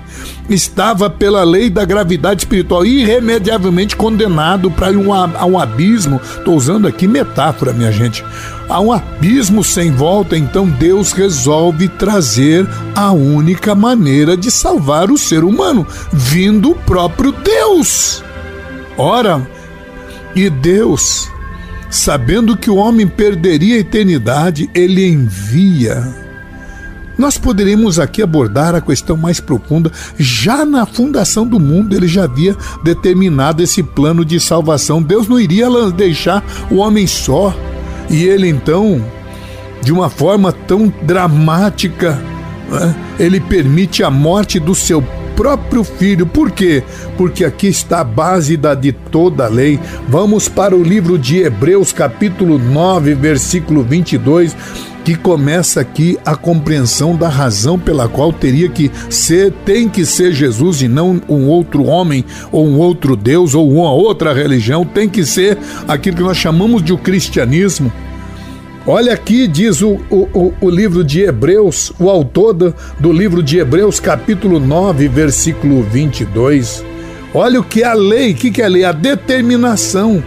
estava 0.50 1.10
pela 1.10 1.44
lei 1.44 1.70
da 1.70 1.86
gravidade 1.86 2.42
espiritual 2.42 2.86
irremediavelmente 2.86 3.96
condenado 3.96 4.70
para 4.70 4.92
um, 4.92 5.10
um 5.10 5.60
abismo, 5.60 6.20
estou 6.22 6.56
usando 6.56 6.88
aqui 6.88 7.08
metáfora, 7.08 7.72
minha 7.72 7.92
gente, 7.92 8.24
a 8.68 8.80
um 8.82 8.92
abismo 8.92 9.64
sem 9.64 9.92
volta, 9.92 10.38
então 10.38 10.68
Deus 10.68 11.14
resolve 11.14 11.88
trazer 11.88 12.68
a 12.94 13.12
única 13.12 13.74
maneira 13.74 14.36
de 14.36 14.52
salvar 14.52 15.10
o 15.10 15.18
ser 15.18 15.44
humano, 15.44 15.88
vindo 16.12 16.72
o 16.72 16.76
próprio 16.76 17.32
Deus. 17.32 18.24
Ora, 18.98 19.46
e 20.36 20.50
Deus, 20.50 21.30
sabendo 21.90 22.58
que 22.58 22.70
o 22.70 22.76
homem 22.76 23.08
perderia 23.08 23.76
a 23.76 23.80
eternidade, 23.80 24.70
ele 24.74 25.08
envia 25.08 26.25
nós 27.18 27.38
poderíamos 27.38 28.00
aqui 28.00 28.22
abordar 28.22 28.76
a 28.76 28.82
questão 28.82 29.16
mais 29.16 29.40
profunda. 29.40 29.92
Já 30.18 30.66
na 30.66 30.86
fundação 30.86 31.46
do 31.48 31.60
mundo, 31.60 31.96
ele 31.96 32.08
já 32.08 32.26
havia 32.26 32.56
determinado 32.84 33.64
esse 33.64 33.82
plano 33.82 34.26
de 34.26 34.40
salvação. 34.40 35.02
Deus 35.02 35.28
não 35.28 35.40
iria 35.40 35.70
deixar 35.92 36.44
o 36.70 36.78
homem 36.78 37.08
só. 37.08 37.56
E 38.10 38.24
ele 38.24 38.48
então, 38.48 39.04
de 39.82 39.92
uma 39.92 40.10
forma 40.10 40.52
tão 40.52 40.94
dramática, 41.04 42.22
né, 42.70 42.96
ele 43.18 43.40
permite 43.40 44.04
a 44.04 44.10
morte 44.10 44.60
do 44.60 44.76
seu 44.76 45.02
próprio 45.36 45.84
filho. 45.84 46.26
Por 46.26 46.52
quê? 46.52 46.84
Porque 47.18 47.44
aqui 47.44 47.68
está 47.68 48.02
a 48.02 48.04
base 48.04 48.58
da, 48.58 48.74
de 48.74 48.92
toda 48.92 49.46
a 49.46 49.50
lei. 49.50 49.80
Vamos 50.08 50.48
para 50.50 50.76
o 50.76 50.84
livro 50.84 51.18
de 51.18 51.40
Hebreus, 51.40 51.92
capítulo 51.92 52.58
9, 52.58 53.14
versículo 53.14 53.84
22 53.84 54.56
que 55.06 55.16
começa 55.16 55.82
aqui 55.82 56.18
a 56.26 56.36
compreensão 56.36 57.16
da 57.16 57.30
razão 57.30 57.78
pela 57.78 58.10
qual 58.10 58.34
teria 58.34 58.68
que 58.68 58.90
ser, 59.08 59.54
tem 59.64 59.88
que 59.88 60.04
ser 60.04 60.34
Jesus 60.34 60.82
e 60.82 60.88
não 60.88 61.22
um 61.30 61.48
outro 61.48 61.84
homem 61.84 62.26
ou 62.52 62.66
um 62.68 62.80
outro 62.80 63.16
Deus 63.16 63.54
ou 63.54 63.72
uma 63.72 63.92
outra 63.92 64.34
religião, 64.34 64.84
tem 64.84 65.08
que 65.08 65.24
ser 65.24 65.60
aquilo 65.88 66.18
que 66.18 66.24
nós 66.24 66.38
chamamos 66.38 66.82
de 66.82 66.92
o 66.92 66.98
cristianismo. 66.98 67.94
Olha 68.88 69.14
aqui, 69.14 69.48
diz 69.48 69.82
o, 69.82 70.00
o, 70.12 70.54
o, 70.62 70.70
livro 70.70 71.04
de 71.04 71.22
Hebreus, 71.22 71.92
o 72.00 72.10
autor 72.10 72.54
do, 72.54 72.76
do 73.00 73.12
livro 73.12 73.42
de 73.42 73.58
Hebreus, 73.58 74.00
capítulo 74.00 74.60
9, 74.60 75.08
versículo 75.08 75.82
22. 75.82 76.86
Olha 77.34 77.60
o 77.60 77.64
que 77.64 77.82
é 77.82 77.88
a 77.88 77.94
lei, 77.94 78.32
o 78.32 78.36
que, 78.36 78.52
que 78.52 78.62
é 78.62 78.66
a 78.66 78.70
lei? 78.70 78.86
A 78.86 78.92
determinação 78.92 80.24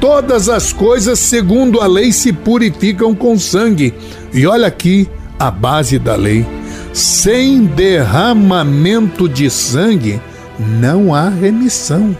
Todas 0.00 0.48
as 0.48 0.72
coisas, 0.72 1.18
segundo 1.18 1.80
a 1.80 1.86
lei, 1.86 2.12
se 2.12 2.32
purificam 2.32 3.14
com 3.14 3.38
sangue. 3.38 3.94
E 4.32 4.46
olha 4.46 4.66
aqui 4.66 5.08
a 5.38 5.50
base 5.50 5.98
da 5.98 6.14
lei: 6.14 6.46
sem 6.92 7.64
derramamento 7.64 9.28
de 9.28 9.48
sangue 9.48 10.20
não 10.58 11.14
há 11.14 11.28
remissão. 11.28 12.16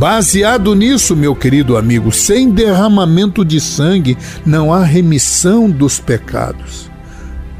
Baseado 0.00 0.74
nisso, 0.74 1.14
meu 1.14 1.36
querido 1.36 1.76
amigo, 1.76 2.10
sem 2.10 2.48
derramamento 2.48 3.44
de 3.44 3.60
sangue 3.60 4.16
não 4.46 4.72
há 4.72 4.82
remissão 4.82 5.68
dos 5.68 6.00
pecados. 6.00 6.90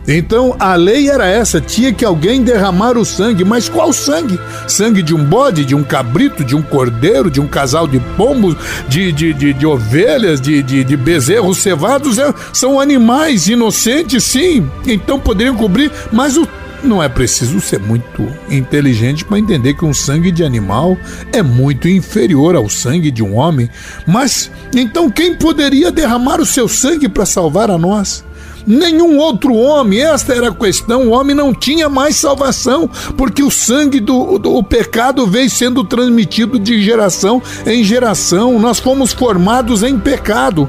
Então 0.09 0.57
a 0.59 0.75
lei 0.75 1.11
era 1.11 1.27
essa: 1.27 1.61
tinha 1.61 1.93
que 1.93 2.03
alguém 2.03 2.43
derramar 2.43 2.97
o 2.97 3.05
sangue, 3.05 3.45
mas 3.45 3.69
qual 3.69 3.93
sangue? 3.93 4.41
Sangue 4.67 5.03
de 5.03 5.15
um 5.15 5.23
bode, 5.23 5.67
de 5.67 5.75
um 5.75 5.85
cabrito, 5.85 6.43
de 6.43 6.57
um 6.57 6.63
cordeiro, 6.63 7.31
de 7.31 7.43
um 7.43 7.47
casal 7.47 7.87
de 7.87 8.01
pombos, 8.17 8.57
de, 8.89 9.13
de, 9.13 9.35
de, 9.35 9.53
de 9.53 9.67
ovelhas, 9.67 10.41
de, 10.41 10.63
de, 10.63 10.83
de 10.83 10.97
bezerros 10.97 11.59
cevados? 11.59 12.19
É, 12.19 12.33
são 12.55 12.81
animais 12.81 13.49
inocentes, 13.49 14.25
sim, 14.25 14.67
então 14.87 15.21
poderiam 15.21 15.57
cobrir, 15.57 15.93
mas 16.11 16.39
o 16.39 16.49
não 16.83 17.03
é 17.03 17.09
preciso 17.09 17.61
ser 17.61 17.79
muito 17.79 18.27
inteligente 18.51 19.25
para 19.25 19.39
entender 19.39 19.75
que 19.75 19.85
um 19.85 19.95
sangue 19.95 20.31
de 20.31 20.45
animal 20.45 20.97
é 21.33 21.43
muito 21.43 21.89
inferior 21.89 22.57
ao 22.57 22.69
sangue 22.69 23.11
de 23.11 23.23
um 23.23 23.37
homem. 23.37 23.69
Mas 24.07 24.51
então 24.75 25.11
quem 25.11 25.35
poderia 25.35 25.91
derramar 25.91 26.41
o 26.41 26.47
seu 26.47 26.69
sangue 26.69 27.09
para 27.09 27.27
salvar 27.27 27.71
a 27.71 27.79
nós? 27.79 28.25
nenhum 28.67 29.19
outro 29.19 29.55
homem. 29.55 30.01
Esta 30.01 30.35
era 30.35 30.49
a 30.49 30.55
questão. 30.55 31.09
O 31.09 31.11
homem 31.11 31.35
não 31.35 31.53
tinha 31.55 31.89
mais 31.89 32.17
salvação, 32.17 32.89
porque 33.17 33.43
o 33.43 33.51
sangue 33.51 34.01
do, 34.01 34.39
do 34.39 34.55
o 34.55 34.63
pecado 34.63 35.27
veio 35.27 35.51
sendo 35.51 35.85
transmitido 35.85 36.59
de 36.59 36.83
geração 36.83 37.43
em 37.67 37.83
geração. 37.83 38.59
Nós 38.59 38.79
fomos 38.79 39.13
formados 39.13 39.83
em 39.83 39.99
pecado. 39.99 40.69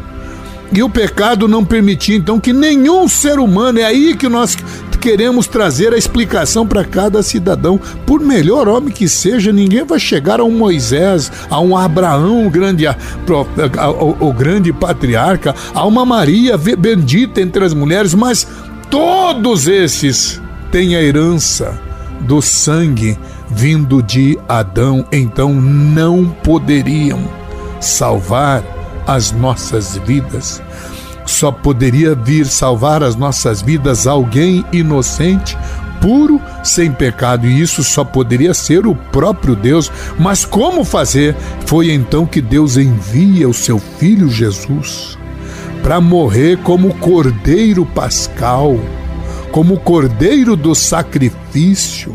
E 0.74 0.82
o 0.82 0.90
pecado 0.90 1.50
não 1.50 1.66
permitia 1.66 2.16
então 2.16 2.40
que 2.40 2.54
nenhum 2.54 3.08
ser 3.08 3.40
humano, 3.40 3.80
é 3.80 3.84
aí 3.84 4.16
que 4.16 4.30
nós 4.30 4.58
queremos 5.02 5.48
trazer 5.48 5.94
a 5.94 5.98
explicação 5.98 6.66
para 6.66 6.86
cada 6.86 7.24
cidadão. 7.24 7.80
Por 8.06 8.22
melhor 8.22 8.68
homem 8.68 8.94
que 8.94 9.10
seja, 9.10 9.52
ninguém 9.52 9.84
vai 9.84 10.00
chegar 10.00 10.40
a 10.40 10.44
um 10.44 10.52
Moisés, 10.52 11.32
a 11.50 11.60
um 11.60 11.76
Abraão, 11.76 12.46
o 12.46 12.50
grande, 12.50 12.86
o 14.20 14.32
grande 14.32 14.72
patriarca, 14.72 15.56
a 15.74 15.86
uma 15.86 16.06
Maria 16.06 16.56
bendita 16.58 17.42
entre 17.42 17.66
as 17.66 17.74
mulheres, 17.74 18.14
mas 18.14 18.48
todos 18.90 19.68
esses 19.68 20.40
têm 20.72 20.96
a 20.96 21.02
herança 21.02 21.78
do 22.22 22.40
sangue 22.40 23.18
vindo 23.50 24.04
de 24.04 24.38
Adão, 24.48 25.04
então 25.12 25.54
não 25.54 26.30
poderiam 26.44 27.20
salvar 27.80 28.64
as 29.08 29.32
nossas 29.32 29.98
vidas. 30.06 30.62
Só 31.26 31.52
poderia 31.52 32.16
vir 32.16 32.46
salvar 32.46 33.04
as 33.04 33.16
nossas 33.16 33.62
vidas 33.62 34.08
alguém 34.08 34.66
inocente, 34.72 35.58
puro, 36.02 36.42
sem 36.64 36.92
pecado, 36.92 37.46
e 37.48 37.62
isso 37.62 37.84
só 37.84 38.04
poderia 38.04 38.54
ser 38.54 38.88
o 38.88 38.96
próprio 38.96 39.56
Deus. 39.56 39.92
Mas 40.20 40.44
como 40.44 40.84
fazer? 40.84 41.36
Foi 41.66 41.92
então 41.92 42.26
que 42.26 42.42
Deus 42.42 42.76
envia 42.76 43.48
o 43.48 43.54
seu 43.54 43.78
filho 43.78 44.30
Jesus 44.30 45.18
para 45.82 46.00
morrer 46.00 46.58
como 46.58 46.94
cordeiro 46.96 47.86
pascal, 47.86 48.80
como 49.52 49.80
cordeiro 49.80 50.56
do 50.56 50.76
sacrifício, 50.76 52.14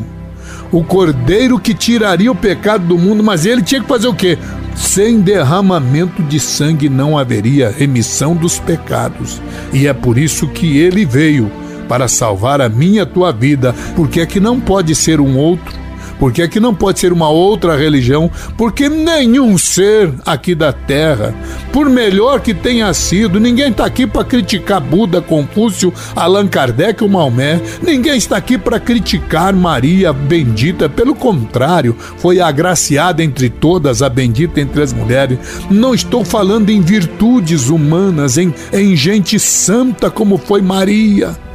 o 0.71 0.85
cordeiro 0.85 1.59
que 1.59 1.75
tiraria 1.75 2.31
o 2.31 2.37
pecado 2.37 2.87
do 2.87 2.99
mundo, 2.99 3.23
mas 3.23 3.45
ele 3.45 3.62
tinha 3.62 3.81
que 3.81 3.88
fazer 3.88 4.09
o 4.09 4.14
quê? 4.14 4.38
Sem 4.77 5.21
derramamento 5.21 6.23
de 6.23 6.39
sangue 6.39 6.89
não 6.89 7.17
haveria 7.17 7.71
remissão 7.71 8.37
dos 8.37 8.59
pecados. 8.59 9.41
E 9.73 9.87
é 9.87 9.93
por 9.93 10.19
isso 10.19 10.47
que 10.49 10.79
ele 10.79 11.05
veio 11.05 11.51
para 11.89 12.09
salvar 12.09 12.61
a 12.61 12.69
minha 12.69 13.07
tua 13.07 13.33
vida, 13.33 13.75
porque 13.95 14.21
é 14.21 14.27
que 14.27 14.39
não 14.39 14.61
pode 14.61 14.95
ser 14.95 15.21
um 15.21 15.37
outro 15.37 15.86
porque 16.18 16.42
aqui 16.42 16.61
não 16.61 16.74
pode 16.74 16.98
ser 16.98 17.12
uma 17.12 17.29
outra 17.29 17.76
religião, 17.76 18.31
porque 18.57 18.88
nenhum 18.88 19.57
ser 19.59 20.12
aqui 20.24 20.55
da 20.55 20.72
terra, 20.72 21.35
por 21.72 21.88
melhor 21.88 22.40
que 22.40 22.55
tenha 22.55 22.92
sido, 22.94 23.40
ninguém 23.40 23.70
está 23.70 23.85
aqui 23.85 24.07
para 24.07 24.24
criticar 24.24 24.81
Buda, 24.81 25.20
Confúcio, 25.20 25.92
Allan 26.14 26.46
Kardec 26.46 27.02
ou 27.02 27.09
Maomé, 27.09 27.61
ninguém 27.83 28.16
está 28.16 28.37
aqui 28.37 28.57
para 28.57 28.81
criticar 28.81 29.55
Maria 29.55 30.12
bendita, 30.12 30.88
pelo 30.88 31.14
contrário, 31.14 31.96
foi 32.18 32.40
agraciada 32.40 33.22
entre 33.22 33.48
todas, 33.48 34.02
a 34.02 34.09
bendita 34.09 34.61
entre 34.61 34.83
as 34.83 34.92
mulheres. 34.92 35.38
Não 35.70 35.94
estou 35.94 36.24
falando 36.24 36.70
em 36.70 36.81
virtudes 36.81 37.68
humanas, 37.68 38.38
em, 38.38 38.55
em 38.72 38.96
gente 38.96 39.38
santa 39.38 40.11
como 40.11 40.38
foi 40.38 40.62
Maria 40.62 41.45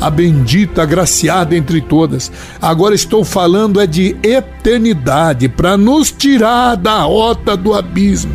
a 0.00 0.10
bendita, 0.10 0.82
agraciada 0.82 1.54
entre 1.56 1.80
todas. 1.80 2.32
Agora 2.60 2.94
estou 2.94 3.24
falando 3.24 3.80
é 3.80 3.86
de 3.86 4.16
eternidade, 4.22 5.48
para 5.48 5.76
nos 5.76 6.10
tirar 6.10 6.76
da 6.76 7.02
rota 7.02 7.56
do 7.56 7.74
abismo. 7.74 8.32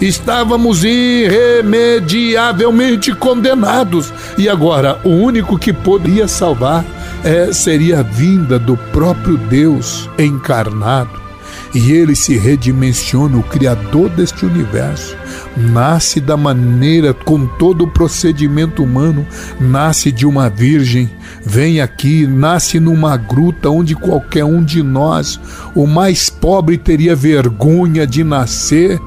Estávamos 0.00 0.84
irremediavelmente 0.84 3.14
condenados 3.14 4.12
e 4.36 4.48
agora 4.48 5.00
o 5.04 5.10
único 5.10 5.56
que 5.58 5.72
poderia 5.72 6.26
salvar 6.28 6.84
é, 7.24 7.52
seria 7.52 8.00
a 8.00 8.02
vinda 8.02 8.58
do 8.58 8.76
próprio 8.76 9.36
Deus 9.36 10.10
encarnado 10.18 11.28
e 11.74 11.92
ele 11.92 12.14
se 12.14 12.36
redimensiona, 12.36 13.38
o 13.38 13.42
Criador 13.42 14.08
deste 14.10 14.44
universo. 14.44 15.16
Nasce 15.58 16.20
da 16.20 16.36
maneira, 16.36 17.12
com 17.12 17.44
todo 17.44 17.84
o 17.84 17.90
procedimento 17.90 18.82
humano, 18.84 19.26
nasce 19.58 20.12
de 20.12 20.24
uma 20.24 20.48
virgem, 20.48 21.10
vem 21.44 21.80
aqui, 21.80 22.28
nasce 22.28 22.78
numa 22.78 23.16
gruta 23.16 23.68
onde 23.68 23.96
qualquer 23.96 24.44
um 24.44 24.62
de 24.62 24.84
nós, 24.84 25.40
o 25.74 25.84
mais 25.84 26.30
pobre, 26.30 26.78
teria 26.78 27.16
vergonha 27.16 28.06
de 28.06 28.22
nascer 28.22 29.00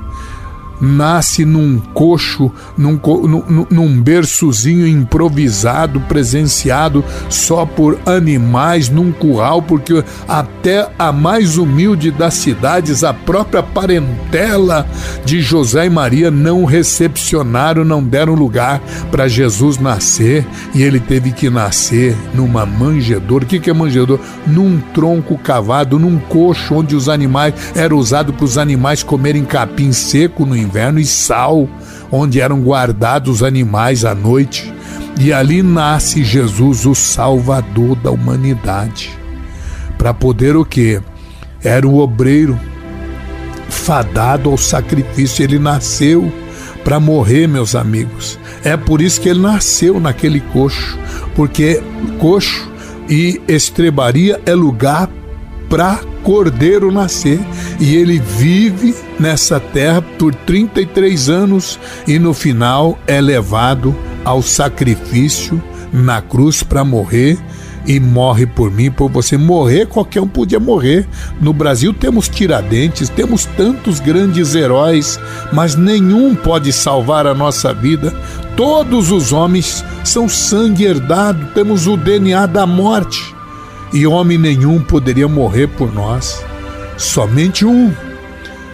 nasce 0.82 1.46
num 1.46 1.80
coxo, 1.94 2.52
num, 2.76 3.00
num, 3.04 3.68
num 3.70 4.02
berçozinho 4.02 4.88
improvisado, 4.88 6.00
presenciado 6.02 7.06
só 7.30 7.66
por 7.66 8.00
animais, 8.06 8.90
num 8.90 9.12
curral, 9.12 9.62
porque 9.62 10.04
até 10.28 10.90
a 10.98 11.12
mais 11.12 11.58
humilde 11.58 12.10
das 12.10 12.34
cidades, 12.34 13.04
a 13.04 13.14
própria 13.14 13.62
parentela 13.62 14.88
de 15.24 15.40
José 15.40 15.86
e 15.86 15.90
Maria 15.90 16.32
não 16.32 16.66
recepcionaram, 16.66 17.86
não 17.86 18.04
deram 18.04 18.34
lugar 18.34 18.82
para 19.12 19.28
Jesus 19.28 19.78
nascer 19.78 20.46
e 20.74 20.82
ele 20.82 21.00
teve 21.00 21.32
que 21.32 21.50
nascer 21.50 22.16
numa 22.34 22.66
manjedoura. 22.66 23.46
O 23.46 23.48
que, 23.48 23.70
é 23.70 23.74
manjedoura? 23.74 24.22
Num 24.48 24.80
tronco 24.94 25.38
cavado, 25.38 26.00
num 26.00 26.18
coxo 26.18 26.74
onde 26.74 26.96
os 26.96 27.08
animais 27.08 27.54
eram 27.76 27.98
usados 27.98 28.34
para 28.34 28.46
os 28.46 28.58
animais 28.58 29.04
comerem 29.04 29.46
capim 29.46 29.92
seco 29.92 30.46
no 30.46 30.56
inverno 30.56 30.71
inverno 30.72 31.00
e 31.00 31.06
sal, 31.06 31.68
onde 32.10 32.40
eram 32.40 32.62
guardados 32.62 33.38
os 33.38 33.44
animais 33.44 34.06
à 34.06 34.16
noite. 34.16 34.74
E 35.20 35.34
ali 35.34 35.62
nasce 35.62 36.24
Jesus, 36.24 36.86
o 36.86 36.96
Salvador 36.96 37.96
da 37.98 38.10
humanidade. 38.10 39.12
Para 39.98 40.14
poder 40.14 40.56
o 40.56 40.64
quê? 40.64 41.02
Era 41.62 41.88
o 41.88 42.00
obreiro 42.00 42.58
fadado 43.70 44.50
ao 44.50 44.58
sacrifício, 44.58 45.44
ele 45.44 45.60
nasceu 45.60 46.32
para 46.84 47.00
morrer, 47.00 47.48
meus 47.48 47.76
amigos. 47.76 48.40
É 48.64 48.76
por 48.76 49.02
isso 49.02 49.22
que 49.22 49.30
ele 49.30 49.42
nasceu 49.42 50.00
naquele 50.00 50.40
coxo, 50.40 50.98
porque 51.36 51.82
coxo 52.18 52.72
e 53.10 53.42
estrebaria 53.48 54.42
é 54.46 54.54
lugar 54.54 55.08
para 55.72 56.02
cordeiro 56.22 56.92
nascer. 56.92 57.40
E 57.80 57.96
ele 57.96 58.20
vive 58.20 58.94
nessa 59.18 59.58
terra 59.60 60.02
por 60.02 60.36
33 60.36 61.30
anos 61.30 61.80
e 62.06 62.20
no 62.20 62.34
final 62.34 63.00
é 63.08 63.22
levado 63.22 63.96
ao 64.26 64.42
sacrifício 64.42 65.64
na 65.92 66.22
cruz 66.22 66.62
para 66.62 66.84
morrer 66.84 67.40
e 67.88 68.00
morre 68.00 68.46
por 68.46 68.70
mim, 68.70 68.92
por 68.92 69.10
você. 69.10 69.38
Morrer, 69.38 69.88
qualquer 69.88 70.22
um 70.22 70.28
podia 70.28 70.60
morrer. 70.60 71.08
No 71.40 71.54
Brasil 71.54 71.94
temos 71.94 72.28
Tiradentes, 72.28 73.08
temos 73.10 73.46
tantos 73.46 74.00
grandes 74.00 74.54
heróis, 74.54 75.20
mas 75.54 75.76
nenhum 75.76 76.36
pode 76.36 76.72
salvar 76.74 77.26
a 77.26 77.34
nossa 77.34 77.74
vida. 77.74 78.14
Todos 78.58 79.10
os 79.10 79.32
homens 79.32 79.84
são 80.04 80.28
sangue 80.28 80.84
herdado, 80.84 81.48
temos 81.56 81.88
o 81.88 81.96
DNA 81.96 82.46
da 82.46 82.68
morte 82.68 83.41
e 83.94 84.08
homem 84.08 84.38
nenhum 84.38 84.82
poderia 84.82 85.28
morrer 85.28 85.68
por 85.68 85.94
nós. 85.94 86.44
Somente 86.98 87.66
um. 87.66 87.92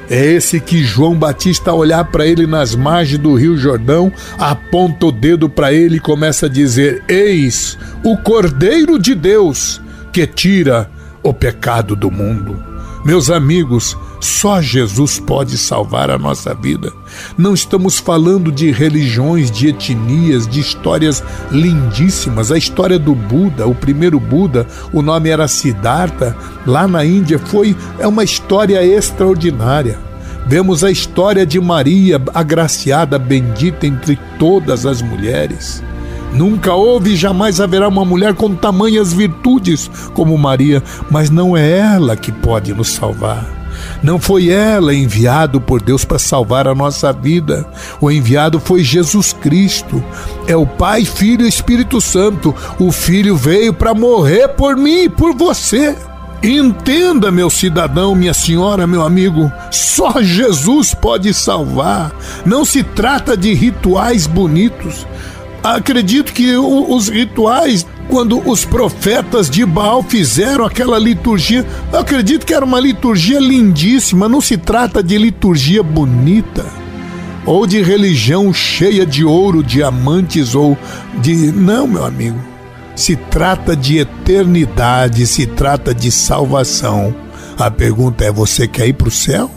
É 0.10 0.26
esse 0.26 0.60
que 0.60 0.84
João 0.84 1.16
Batista 1.16 1.74
olhar 1.74 2.06
para 2.06 2.26
ele 2.26 2.48
nas 2.48 2.74
margens 2.74 3.20
do 3.20 3.36
Rio 3.36 3.58
Jordão, 3.58 4.12
aponta 4.38 5.08
o 5.08 5.12
dedo 5.12 5.50
para 5.50 5.74
ele 5.74 5.98
e 5.98 6.00
começa 6.00 6.46
a 6.46 6.50
dizer: 6.50 7.04
Eis 7.08 7.78
o 8.04 8.16
Cordeiro 8.18 8.98
de 8.98 9.14
Deus 9.14 9.82
que 10.14 10.26
tira 10.26 10.90
o 11.22 11.34
pecado 11.34 11.96
do 11.96 12.10
mundo. 12.10 12.64
Meus 13.04 13.30
amigos, 13.30 13.98
só 14.20 14.62
Jesus 14.62 15.20
pode 15.20 15.58
salvar 15.58 16.10
a 16.10 16.18
nossa 16.18 16.54
vida. 16.54 16.92
Não 17.38 17.54
estamos 17.54 18.00
falando 18.00 18.52
de 18.52 18.72
religiões, 18.72 19.52
de 19.52 19.68
etnias, 19.68 20.48
de 20.48 20.60
histórias 20.60 21.24
lindíssimas. 21.52 22.52
A 22.52 22.58
história 22.58 22.98
do 22.98 23.14
Buda, 23.14 23.68
o 23.68 23.76
primeiro 23.76 24.20
Buda, 24.20 24.68
o 24.92 25.02
nome 25.02 25.30
era 25.30 25.48
Siddhartha, 25.48 26.36
lá 26.66 26.88
na 26.88 27.06
Índia, 27.06 27.40
foi 27.40 27.76
é 28.00 28.08
uma 28.08 28.24
história 28.24 28.84
extraordinária. 28.84 30.00
Vemos 30.48 30.84
a 30.84 30.90
história 30.90 31.46
de 31.46 31.60
Maria, 31.60 32.22
agraciada, 32.34 33.20
bendita 33.20 33.86
entre 33.86 34.18
todas 34.40 34.86
as 34.86 35.02
mulheres. 35.02 35.84
Nunca 36.34 36.74
houve 36.74 37.14
e 37.14 37.16
jamais 37.16 37.60
haverá 37.60 37.88
uma 37.88 38.06
mulher 38.06 38.34
com 38.34 38.56
tamanhas 38.56 39.12
virtudes 39.12 39.90
como 40.14 40.38
Maria, 40.38 40.82
mas 41.10 41.30
não 41.30 41.56
é 41.56 41.80
ela 41.80 42.16
que 42.16 42.32
pode 42.32 42.74
nos 42.74 42.90
salvar. 42.90 43.57
Não 44.02 44.20
foi 44.20 44.50
ela 44.50 44.94
enviado 44.94 45.60
por 45.60 45.82
Deus 45.82 46.06
para 46.06 46.20
salvar 46.20 46.68
a 46.68 46.76
nossa 46.76 47.12
vida. 47.12 47.66
O 48.00 48.12
enviado 48.12 48.60
foi 48.60 48.84
Jesus 48.84 49.34
Cristo. 49.34 50.04
É 50.48 50.56
o 50.56 50.66
Pai, 50.66 51.06
Filho 51.06 51.46
e 51.46 51.50
Espírito 51.50 52.00
Santo. 52.00 52.54
O 52.80 52.92
Filho 52.92 53.36
veio 53.36 53.74
para 53.74 53.94
morrer 53.94 54.50
por 54.50 54.76
mim 54.76 55.04
e 55.04 55.10
por 55.10 55.36
você. 55.36 55.96
Entenda, 56.42 57.32
meu 57.32 57.50
cidadão, 57.50 58.14
minha 58.14 58.34
senhora, 58.34 58.86
meu 58.86 59.02
amigo, 59.02 59.52
só 59.72 60.22
Jesus 60.22 60.94
pode 60.94 61.34
salvar. 61.34 62.12
Não 62.46 62.64
se 62.64 62.84
trata 62.84 63.36
de 63.36 63.54
rituais 63.54 64.28
bonitos. 64.28 65.08
Acredito 65.76 66.32
que 66.32 66.56
os 66.56 67.10
rituais 67.10 67.86
quando 68.10 68.40
os 68.50 68.64
profetas 68.64 69.50
de 69.50 69.66
Baal 69.66 70.02
fizeram 70.02 70.66
aquela 70.66 70.98
liturgia. 70.98 71.66
Eu 71.92 72.00
acredito 72.00 72.46
que 72.46 72.54
era 72.54 72.64
uma 72.64 72.80
liturgia 72.80 73.40
lindíssima, 73.40 74.30
não 74.30 74.40
se 74.40 74.56
trata 74.56 75.04
de 75.04 75.18
liturgia 75.18 75.84
bonita 75.84 76.66
ou 77.46 77.68
de 77.68 77.82
religião 77.82 78.54
cheia 78.54 79.06
de 79.06 79.24
ouro, 79.26 79.64
diamantes 79.64 80.56
ou 80.56 80.78
de. 81.22 81.52
Não, 81.52 81.88
meu 81.88 82.06
amigo. 82.06 82.40
Se 82.96 83.16
trata 83.16 83.76
de 83.76 84.00
eternidade, 84.00 85.28
se 85.28 85.46
trata 85.46 85.94
de 85.94 86.12
salvação. 86.12 87.14
A 87.58 87.70
pergunta 87.70 88.24
é: 88.24 88.32
você 88.32 88.68
quer 88.68 88.88
ir 88.88 88.94
para 88.94 89.08
o 89.08 89.12
céu? 89.12 89.52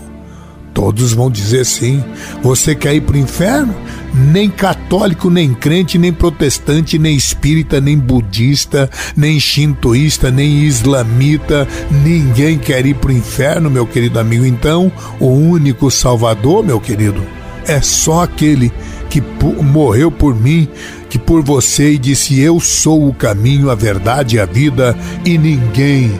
Todos 0.73 1.13
vão 1.13 1.31
dizer 1.31 1.65
sim. 1.67 2.03
Você 2.43 2.75
quer 2.75 2.95
ir 2.95 3.03
para 3.03 3.17
o 3.17 3.19
inferno? 3.19 3.75
Nem 4.15 4.49
católico, 4.49 5.31
nem 5.31 5.55
crente, 5.55 5.99
nem 5.99 6.13
protestante, 6.13 6.99
nem 6.99 7.17
espírita, 7.17 7.81
nem 7.81 7.97
budista, 7.99 8.91
nem 9.17 9.39
shintoísta, 9.39 10.31
nem 10.31 10.65
islamita, 10.65 11.67
ninguém 12.05 12.59
quer 12.59 12.85
ir 12.87 12.95
para 12.95 13.11
o 13.11 13.15
inferno, 13.15 13.71
meu 13.71 13.87
querido 13.87 14.19
amigo. 14.19 14.45
Então, 14.45 14.91
o 15.19 15.27
único 15.27 15.91
salvador, 15.91 16.65
meu 16.65 16.81
querido, 16.81 17.23
é 17.67 17.81
só 17.81 18.23
aquele 18.23 18.73
que 19.09 19.21
morreu 19.63 20.11
por 20.11 20.35
mim, 20.35 20.69
que 21.09 21.19
por 21.19 21.43
você 21.43 21.93
e 21.93 21.99
disse: 21.99 22.41
Eu 22.41 22.61
sou 22.61 23.09
o 23.09 23.15
caminho, 23.15 23.71
a 23.71 23.75
verdade 23.75 24.37
e 24.37 24.41
a 24.41 24.47
vida, 24.47 24.97
e 25.25 25.37
ninguém 25.37 26.13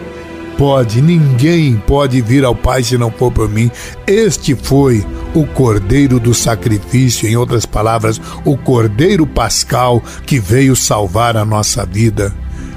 pode, 0.61 1.01
ninguém 1.01 1.83
pode 1.87 2.21
vir 2.21 2.45
ao 2.45 2.55
Pai 2.55 2.83
se 2.83 2.99
não 2.99 3.11
for 3.11 3.33
por 3.33 3.49
mim. 3.49 3.71
Este 4.07 4.55
foi 4.55 5.03
o 5.35 5.47
Cordeiro 5.47 6.21
do 6.21 6.35
sacrifício, 6.35 7.27
em 7.27 7.35
outras 7.35 7.65
palavras, 7.65 8.21
o 8.45 8.59
Cordeiro 8.59 9.27
Pascal 9.27 10.03
que 10.27 10.39
veio 10.39 10.77
salvar 10.77 11.35
a 11.35 11.47
nossa 11.47 11.87
vida. 11.87 12.31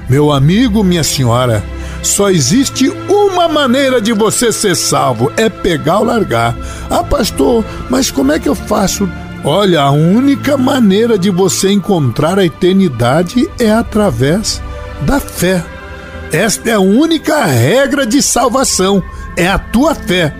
Meu 0.08 0.32
amigo, 0.32 0.82
minha 0.82 1.04
senhora, 1.04 1.62
só 2.02 2.30
existe 2.30 2.88
uma 3.06 3.48
maneira 3.48 4.00
de 4.00 4.14
você 4.14 4.50
ser 4.50 4.76
salvo: 4.76 5.30
é 5.36 5.50
pegar 5.50 5.98
ou 5.98 6.06
largar. 6.06 6.56
Ah, 6.88 7.04
pastor, 7.04 7.62
mas 7.90 8.10
como 8.10 8.32
é 8.32 8.38
que 8.38 8.48
eu 8.48 8.54
faço? 8.54 9.06
Olha, 9.44 9.82
a 9.82 9.90
única 9.90 10.56
maneira 10.56 11.18
de 11.18 11.28
você 11.28 11.70
encontrar 11.70 12.38
a 12.38 12.46
eternidade 12.46 13.46
é 13.58 13.70
através 13.70 14.62
da 15.02 15.20
fé. 15.20 15.73
Esta 16.34 16.70
é 16.70 16.72
a 16.72 16.80
única 16.80 17.44
regra 17.44 18.04
de 18.04 18.20
salvação, 18.20 19.00
é 19.36 19.46
a 19.46 19.56
tua 19.56 19.94
fé. 19.94 20.34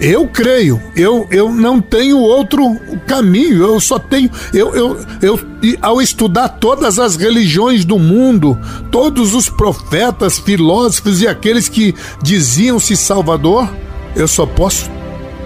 Eu 0.00 0.26
creio, 0.26 0.82
eu, 0.96 1.28
eu 1.30 1.52
não 1.52 1.80
tenho 1.80 2.18
outro 2.18 2.76
caminho, 3.06 3.62
eu 3.62 3.78
só 3.78 3.96
tenho. 3.96 4.28
Eu, 4.52 4.74
eu, 4.74 5.06
eu, 5.22 5.40
ao 5.80 6.02
estudar 6.02 6.48
todas 6.48 6.98
as 6.98 7.14
religiões 7.14 7.84
do 7.84 7.96
mundo, 7.96 8.58
todos 8.90 9.34
os 9.34 9.48
profetas, 9.48 10.36
filósofos 10.36 11.22
e 11.22 11.28
aqueles 11.28 11.68
que 11.68 11.94
diziam-se 12.20 12.96
Salvador, 12.96 13.72
eu 14.16 14.26
só 14.26 14.46
posso 14.46 14.90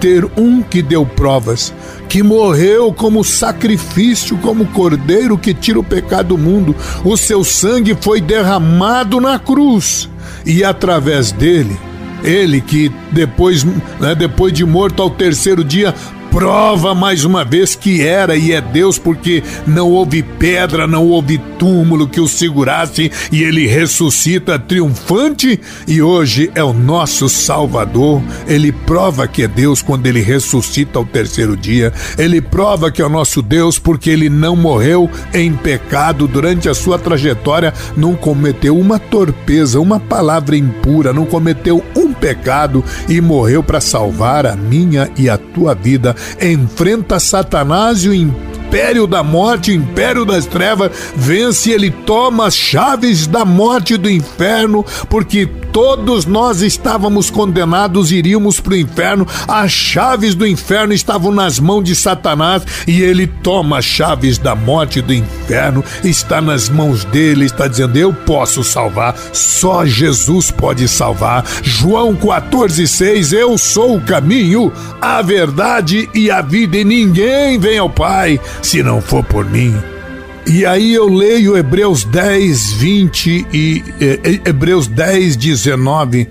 ter 0.00 0.24
um 0.36 0.62
que 0.62 0.80
deu 0.80 1.04
provas, 1.04 1.72
que 2.08 2.22
morreu 2.22 2.92
como 2.92 3.22
sacrifício, 3.22 4.36
como 4.38 4.66
cordeiro 4.66 5.36
que 5.36 5.52
tira 5.52 5.78
o 5.78 5.84
pecado 5.84 6.28
do 6.28 6.38
mundo. 6.38 6.74
O 7.04 7.16
seu 7.16 7.44
sangue 7.44 7.96
foi 8.00 8.20
derramado 8.20 9.20
na 9.20 9.38
cruz 9.38 10.08
e 10.44 10.64
através 10.64 11.30
dele 11.30 11.78
ele 12.22 12.60
que 12.60 12.90
depois, 13.10 13.64
né, 13.64 14.14
depois 14.14 14.52
de 14.52 14.64
morto 14.64 15.02
ao 15.02 15.10
terceiro 15.10 15.64
dia 15.64 15.94
prova 16.30 16.94
mais 16.94 17.24
uma 17.24 17.44
vez 17.44 17.74
que 17.74 18.02
era 18.02 18.36
e 18.36 18.52
é 18.52 18.60
Deus, 18.60 18.98
porque 18.98 19.42
não 19.66 19.90
houve 19.90 20.22
pedra, 20.22 20.86
não 20.86 21.06
houve 21.06 21.38
túmulo 21.58 22.08
que 22.08 22.20
o 22.20 22.28
segurasse 22.28 23.10
e 23.32 23.42
ele 23.42 23.66
ressuscita 23.66 24.58
triunfante 24.58 25.60
e 25.86 26.00
hoje 26.00 26.50
é 26.54 26.62
o 26.62 26.72
nosso 26.72 27.28
Salvador. 27.28 28.22
Ele 28.46 28.72
prova 28.72 29.26
que 29.26 29.42
é 29.42 29.48
Deus 29.48 29.82
quando 29.82 30.06
ele 30.06 30.20
ressuscita 30.20 30.98
ao 30.98 31.04
terceiro 31.04 31.56
dia. 31.56 31.92
Ele 32.16 32.40
prova 32.40 32.90
que 32.90 33.02
é 33.02 33.04
o 33.04 33.10
nosso 33.10 33.42
Deus 33.42 33.78
porque 33.78 34.10
ele 34.10 34.30
não 34.30 34.54
morreu 34.54 35.10
em 35.34 35.52
pecado 35.52 36.28
durante 36.28 36.68
a 36.68 36.74
sua 36.74 36.98
trajetória, 36.98 37.74
não 37.96 38.14
cometeu 38.14 38.78
uma 38.78 38.98
torpeza, 38.98 39.80
uma 39.80 39.98
palavra 39.98 40.56
impura, 40.56 41.12
não 41.12 41.26
cometeu 41.26 41.84
um 41.96 42.09
pecado 42.20 42.85
e 43.09 43.20
morreu 43.20 43.62
para 43.62 43.80
salvar 43.80 44.46
a 44.46 44.54
minha 44.54 45.11
e 45.16 45.28
a 45.28 45.38
tua 45.38 45.74
vida. 45.74 46.14
Enfrenta 46.40 47.18
Satanás 47.18 48.04
e 48.04 48.09
o 48.09 48.14
império 48.14 49.06
da 49.06 49.24
morte, 49.24 49.72
o 49.72 49.74
império 49.74 50.24
das 50.24 50.46
trevas, 50.46 50.92
vence, 51.16 51.70
ele 51.70 51.90
toma 51.90 52.46
as 52.46 52.54
chaves 52.54 53.26
da 53.26 53.44
morte 53.44 53.94
e 53.94 53.98
do 53.98 54.09
inferno, 54.09 54.85
porque 55.09 55.46
todos 55.72 56.26
nós 56.26 56.62
estávamos 56.62 57.30
condenados, 57.30 58.12
iríamos 58.12 58.61
para 58.61 58.74
o 58.74 58.76
inferno, 58.76 59.26
as 59.46 59.70
chaves 59.70 60.35
do 60.35 60.46
inferno 60.46 60.92
estavam 60.92 61.33
nas 61.33 61.59
mãos 61.59 61.83
de 61.85 61.94
Satanás 61.94 62.62
e 62.87 63.00
ele 63.02 63.26
toma 63.26 63.78
as 63.78 63.85
chaves 63.85 64.38
da 64.38 64.54
morte 64.54 65.00
do 65.00 65.12
inferno, 65.12 65.85
está 66.04 66.40
nas 66.40 66.68
mãos 66.68 67.04
dele, 67.04 67.46
está 67.46 67.66
dizendo: 67.66 67.96
Eu 67.96 68.12
posso 68.12 68.62
salvar, 68.62 69.14
só 69.33 69.85
Jesus 69.85 70.50
pode 70.50 70.87
salvar. 70.88 71.44
João 71.62 72.14
14,6: 72.14 73.33
Eu 73.33 73.56
sou 73.56 73.96
o 73.96 74.00
caminho, 74.00 74.72
a 75.00 75.22
verdade 75.22 76.09
e 76.14 76.30
a 76.30 76.42
vida, 76.42 76.78
e 76.78 76.85
ninguém 76.85 77.59
vem 77.59 77.78
ao 77.78 77.90
Pai 77.90 78.40
se 78.62 78.83
não 78.83 79.00
for 79.00 79.24
por 79.24 79.44
mim. 79.44 79.99
E 80.46 80.64
aí 80.66 80.94
eu 80.94 81.07
leio 81.07 81.57
Hebreus 81.57 82.05
10, 82.05 82.72
20 82.72 83.46
e 83.53 83.85
eh, 84.00 84.40
Hebreus 84.44 84.87
10, 84.87 85.37
19. 85.37 86.29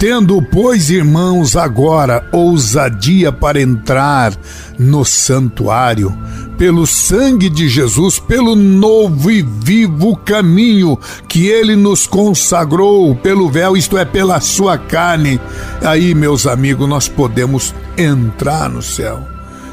Tendo, 0.00 0.40
pois, 0.40 0.88
irmãos, 0.88 1.56
agora 1.56 2.26
ousadia 2.32 3.30
para 3.30 3.60
entrar 3.60 4.32
no 4.78 5.04
santuário, 5.04 6.16
pelo 6.56 6.86
sangue 6.86 7.50
de 7.50 7.68
Jesus, 7.68 8.18
pelo 8.18 8.56
novo 8.56 9.30
e 9.30 9.42
vivo 9.42 10.16
caminho 10.16 10.98
que 11.28 11.48
ele 11.48 11.76
nos 11.76 12.06
consagrou, 12.06 13.14
pelo 13.14 13.50
véu, 13.50 13.76
isto 13.76 13.98
é, 13.98 14.06
pela 14.06 14.40
sua 14.40 14.78
carne. 14.78 15.38
Aí, 15.82 16.14
meus 16.14 16.46
amigos, 16.46 16.88
nós 16.88 17.06
podemos 17.06 17.74
entrar 17.98 18.70
no 18.70 18.80
céu. 18.80 19.22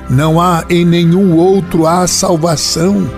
Não 0.09 0.41
há 0.41 0.65
em 0.69 0.83
nenhum 0.83 1.37
outro 1.37 1.87
a 1.87 2.05
salvação. 2.05 3.09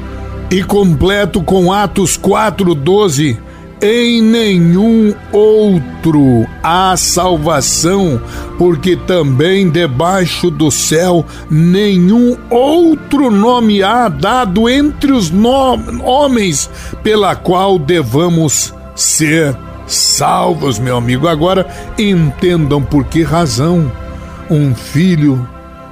E 0.51 0.63
completo 0.63 1.43
com 1.43 1.71
Atos 1.71 2.17
4:12, 2.17 3.37
em 3.81 4.21
nenhum 4.21 5.13
outro 5.31 6.47
há 6.63 6.97
salvação, 6.97 8.19
porque 8.57 8.95
também 8.95 9.69
debaixo 9.69 10.49
do 10.49 10.71
céu 10.71 11.23
nenhum 11.51 12.35
outro 12.49 13.29
nome 13.29 13.83
há 13.83 14.09
dado 14.09 14.67
entre 14.67 15.11
os 15.11 15.31
homens 16.03 16.69
pela 17.03 17.35
qual 17.35 17.77
devamos 17.77 18.73
ser 18.95 19.55
salvos, 19.85 20.79
meu 20.79 20.97
amigo. 20.97 21.27
Agora 21.27 21.67
entendam 21.97 22.81
por 22.81 23.05
que 23.05 23.21
razão 23.21 23.91
um 24.49 24.73
filho 24.73 25.47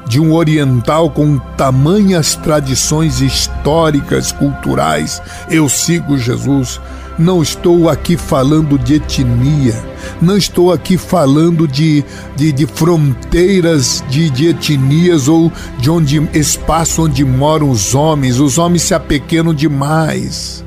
de 0.07 0.19
um 0.19 0.33
oriental 0.33 1.09
com 1.09 1.37
tamanhas 1.57 2.35
tradições 2.35 3.21
históricas, 3.21 4.31
culturais. 4.31 5.21
Eu 5.49 5.67
sigo 5.67 6.17
Jesus. 6.17 6.79
Não 7.19 7.41
estou 7.41 7.89
aqui 7.89 8.15
falando 8.15 8.77
de 8.77 8.95
etnia, 8.95 9.83
não 10.21 10.37
estou 10.37 10.71
aqui 10.71 10.99
falando 10.99 11.67
de, 11.67 12.05
de, 12.35 12.51
de 12.51 12.67
fronteiras 12.67 14.03
de, 14.07 14.29
de 14.29 14.49
etnias 14.49 15.27
ou 15.27 15.51
de 15.79 15.89
onde 15.89 16.21
espaço 16.37 17.05
onde 17.05 17.25
moram 17.25 17.71
os 17.71 17.95
homens. 17.95 18.39
Os 18.39 18.59
homens 18.59 18.83
se 18.83 18.93
apequenam 18.93 19.51
demais 19.51 20.63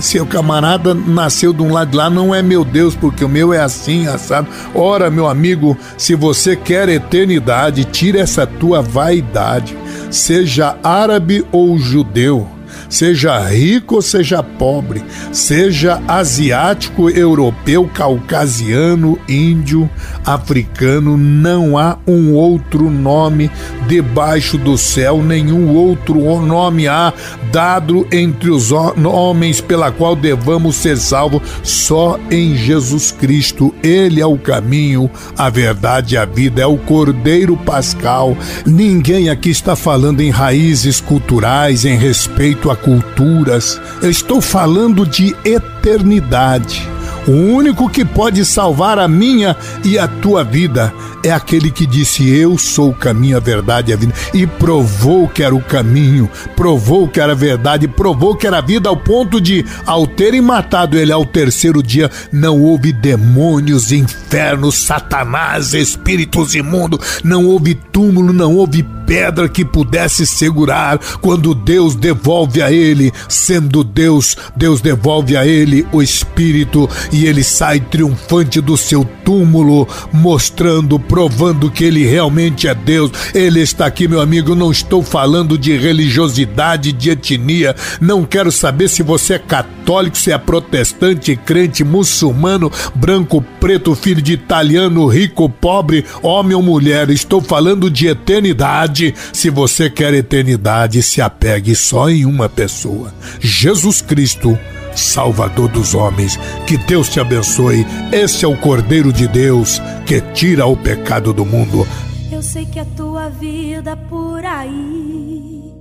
se 0.00 0.20
o 0.20 0.26
camarada 0.26 0.94
nasceu 0.94 1.52
de 1.52 1.62
um 1.62 1.72
lado 1.72 1.90
de 1.90 1.96
lá, 1.96 2.10
não 2.10 2.34
é 2.34 2.42
meu 2.42 2.64
Deus, 2.64 2.94
porque 2.94 3.24
o 3.24 3.28
meu 3.28 3.52
é 3.52 3.60
assim, 3.60 4.06
assado. 4.06 4.48
Ora, 4.74 5.10
meu 5.10 5.26
amigo, 5.26 5.76
se 5.96 6.14
você 6.14 6.54
quer 6.56 6.88
eternidade, 6.88 7.84
tira 7.84 8.20
essa 8.20 8.46
tua 8.46 8.82
vaidade, 8.82 9.76
seja 10.10 10.76
árabe 10.82 11.44
ou 11.50 11.78
judeu 11.78 12.51
seja 12.92 13.38
rico 13.48 13.94
ou 13.94 14.02
seja 14.02 14.42
pobre, 14.42 15.02
seja 15.32 16.02
asiático, 16.06 17.08
europeu, 17.08 17.90
caucasiano, 17.92 19.18
índio, 19.26 19.88
africano, 20.26 21.16
não 21.16 21.78
há 21.78 21.96
um 22.06 22.34
outro 22.34 22.90
nome 22.90 23.50
debaixo 23.88 24.58
do 24.58 24.76
céu, 24.76 25.22
nenhum 25.22 25.74
outro 25.74 26.20
nome 26.42 26.86
há 26.86 27.14
dado 27.50 28.06
entre 28.12 28.50
os 28.50 28.70
homens 28.72 29.60
pela 29.60 29.90
qual 29.90 30.14
devamos 30.14 30.76
ser 30.76 30.98
salvos, 30.98 31.40
só 31.62 32.18
em 32.30 32.54
Jesus 32.54 33.10
Cristo. 33.10 33.74
Ele 33.82 34.20
é 34.20 34.26
o 34.26 34.36
caminho, 34.36 35.10
a 35.36 35.48
verdade 35.48 36.14
e 36.14 36.18
a 36.18 36.26
vida, 36.26 36.60
é 36.60 36.66
o 36.66 36.76
Cordeiro 36.76 37.56
Pascal. 37.56 38.36
Ninguém 38.66 39.30
aqui 39.30 39.48
está 39.48 39.74
falando 39.74 40.20
em 40.20 40.30
raízes 40.30 41.00
culturais, 41.00 41.86
em 41.86 41.96
respeito 41.96 42.70
a 42.70 42.76
culturas, 42.82 43.80
eu 44.02 44.10
estou 44.10 44.40
falando 44.40 45.06
de 45.06 45.34
eternidade. 45.44 46.88
O 47.26 47.30
único 47.30 47.88
que 47.88 48.04
pode 48.04 48.44
salvar 48.44 48.98
a 48.98 49.06
minha 49.06 49.56
e 49.84 49.96
a 49.96 50.08
tua 50.08 50.42
vida 50.42 50.92
é 51.22 51.30
aquele 51.30 51.70
que 51.70 51.86
disse: 51.86 52.28
Eu 52.28 52.58
sou 52.58 52.90
o 52.90 52.94
caminho, 52.94 53.36
a 53.36 53.40
verdade 53.40 53.90
e 53.90 53.94
a 53.94 53.96
vida. 53.96 54.12
E 54.34 54.44
provou 54.44 55.28
que 55.28 55.42
era 55.42 55.54
o 55.54 55.62
caminho, 55.62 56.28
provou 56.56 57.06
que 57.06 57.20
era 57.20 57.32
a 57.32 57.36
verdade, 57.36 57.86
provou 57.86 58.34
que 58.34 58.46
era 58.46 58.58
a 58.58 58.60
vida, 58.60 58.88
ao 58.88 58.96
ponto 58.96 59.40
de, 59.40 59.64
ao 59.86 60.04
terem 60.04 60.40
matado 60.40 60.98
ele 60.98 61.12
ao 61.12 61.24
terceiro 61.24 61.80
dia, 61.80 62.10
não 62.32 62.60
houve 62.60 62.92
demônios, 62.92 63.92
infernos, 63.92 64.74
satanás, 64.74 65.74
espíritos 65.74 66.56
imundos, 66.56 67.20
não 67.22 67.46
houve 67.46 67.74
túmulo, 67.74 68.32
não 68.32 68.56
houve 68.56 68.82
pedra 69.12 69.46
que 69.46 69.62
pudesse 69.62 70.26
segurar 70.26 70.98
quando 71.20 71.54
Deus 71.54 71.94
devolve 71.94 72.62
a 72.62 72.72
ele, 72.72 73.12
sendo 73.28 73.84
Deus, 73.84 74.38
Deus 74.56 74.80
devolve 74.80 75.36
a 75.36 75.46
ele 75.46 75.86
o 75.92 76.00
espírito 76.00 76.88
e 77.12 77.26
ele 77.26 77.44
sai 77.44 77.78
triunfante 77.78 78.58
do 78.58 78.74
seu 78.74 79.04
túmulo, 79.22 79.86
mostrando, 80.14 80.98
provando 80.98 81.70
que 81.70 81.84
ele 81.84 82.06
realmente 82.06 82.66
é 82.66 82.74
Deus. 82.74 83.10
Ele 83.34 83.60
está 83.60 83.84
aqui, 83.84 84.08
meu 84.08 84.18
amigo. 84.18 84.54
Não 84.54 84.72
estou 84.72 85.02
falando 85.02 85.58
de 85.58 85.76
religiosidade, 85.76 86.90
de 86.90 87.10
etnia. 87.10 87.76
Não 88.00 88.24
quero 88.24 88.50
saber 88.50 88.88
se 88.88 89.02
você 89.02 89.34
é 89.34 89.38
católico, 89.38 90.16
se 90.16 90.32
é 90.32 90.38
protestante, 90.38 91.36
crente, 91.36 91.84
muçulmano, 91.84 92.72
branco, 92.94 93.44
preto, 93.60 93.94
filho 93.94 94.22
de 94.22 94.32
italiano, 94.32 95.06
rico, 95.06 95.50
pobre, 95.50 96.06
homem 96.22 96.56
ou 96.56 96.62
mulher. 96.62 97.10
Estou 97.10 97.42
falando 97.42 97.90
de 97.90 98.06
eternidade 98.06 99.01
eternidade. 99.02 99.14
Se 99.32 99.50
você 99.50 99.90
quer 99.90 100.14
eternidade, 100.14 101.02
se 101.02 101.20
apegue 101.20 101.74
só 101.74 102.08
em 102.08 102.24
uma 102.24 102.48
pessoa: 102.48 103.12
Jesus 103.40 104.00
Cristo. 104.00 104.58
Salvador 104.94 105.70
dos 105.70 105.94
homens, 105.94 106.38
que 106.66 106.76
Deus 106.76 107.08
te 107.08 107.18
abençoe. 107.18 107.86
Esse 108.12 108.44
é 108.44 108.48
o 108.48 108.54
Cordeiro 108.58 109.10
de 109.10 109.26
Deus 109.26 109.80
que 110.04 110.20
tira 110.20 110.66
o 110.66 110.76
pecado 110.76 111.32
do 111.32 111.46
mundo. 111.46 111.88
Eu 112.30 112.42
sei 112.42 112.66
que 112.66 112.78
a 112.78 112.84
tua 112.84 113.30
vida 113.30 113.96
por 113.96 114.44
aí 114.44 115.72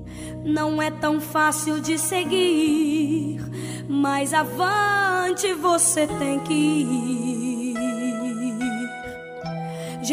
não 0.45 0.81
é 0.81 0.89
tão 0.89 1.19
fácil 1.19 1.81
de 1.81 1.97
seguir, 1.97 3.41
mas 3.89 4.33
avante 4.33 5.53
você 5.55 6.07
tem 6.07 6.39
que 6.39 6.53
ir. 6.53 7.40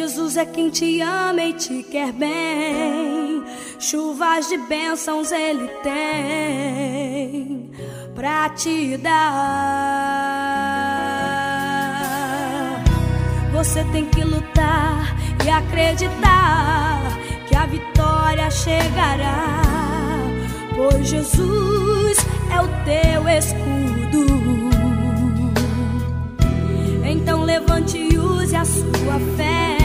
Jesus 0.00 0.36
é 0.36 0.46
quem 0.46 0.70
te 0.70 1.00
ama 1.00 1.42
e 1.42 1.54
te 1.54 1.82
quer 1.82 2.12
bem. 2.12 3.42
Chuvas 3.80 4.48
de 4.48 4.56
bênçãos 4.56 5.32
ele 5.32 5.66
tem 5.82 7.68
pra 8.14 8.48
te 8.50 8.96
dar. 8.98 9.18
Você 13.52 13.82
tem 13.90 14.04
que 14.04 14.22
lutar 14.22 15.16
e 15.44 15.50
acreditar 15.50 17.02
que 17.48 17.56
a 17.56 17.66
vitória 17.66 18.48
chegará. 18.52 19.62
Pois 20.76 21.08
Jesus 21.08 22.18
é 22.54 22.60
o 22.60 22.68
teu 22.84 23.28
escudo. 23.28 24.28
Então 27.04 27.42
levante 27.42 27.98
e 27.98 28.16
use 28.16 28.54
a 28.54 28.64
sua 28.64 29.18
fé, 29.36 29.77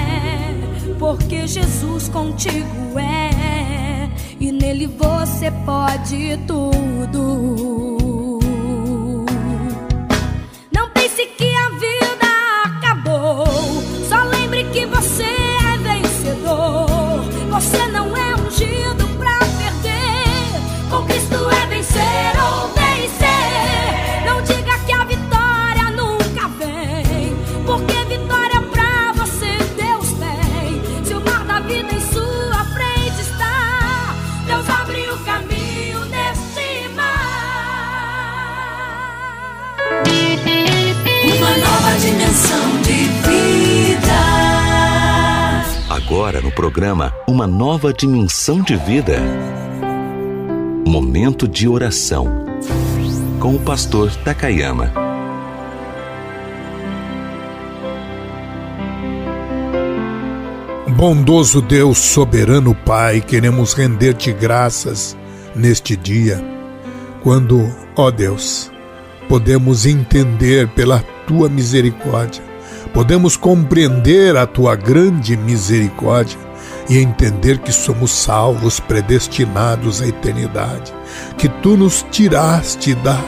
porque 1.03 1.45
Jesus 1.45 2.07
contigo 2.07 2.97
é, 2.97 4.09
e 4.39 4.53
nele 4.53 4.87
você 4.87 5.51
pode 5.65 6.39
tudo. 6.47 8.02
Nova 47.83 47.93
Dimensão 47.93 48.61
de 48.61 48.77
Vida. 48.77 49.19
Momento 50.87 51.45
de 51.45 51.67
oração. 51.67 52.45
Com 53.41 53.55
o 53.55 53.59
pastor 53.59 54.09
Takayama. 54.23 54.89
Bondoso 60.95 61.61
Deus, 61.61 61.97
soberano 61.97 62.73
Pai, 62.73 63.19
queremos 63.19 63.73
render-te 63.73 64.31
graças 64.31 65.17
neste 65.53 65.97
dia, 65.97 66.41
quando, 67.21 67.69
ó 67.97 68.09
Deus, 68.09 68.71
podemos 69.27 69.85
entender 69.85 70.69
pela 70.69 71.03
tua 71.27 71.49
misericórdia, 71.49 72.41
podemos 72.93 73.35
compreender 73.35 74.37
a 74.37 74.47
tua 74.47 74.73
grande 74.73 75.35
misericórdia 75.35 76.52
e 76.89 76.97
entender 76.97 77.59
que 77.59 77.71
somos 77.71 78.11
salvos, 78.11 78.79
predestinados 78.79 80.01
à 80.01 80.07
eternidade, 80.07 80.93
que 81.37 81.47
tu 81.47 81.77
nos 81.77 82.05
tiraste 82.11 82.93
da 82.95 83.19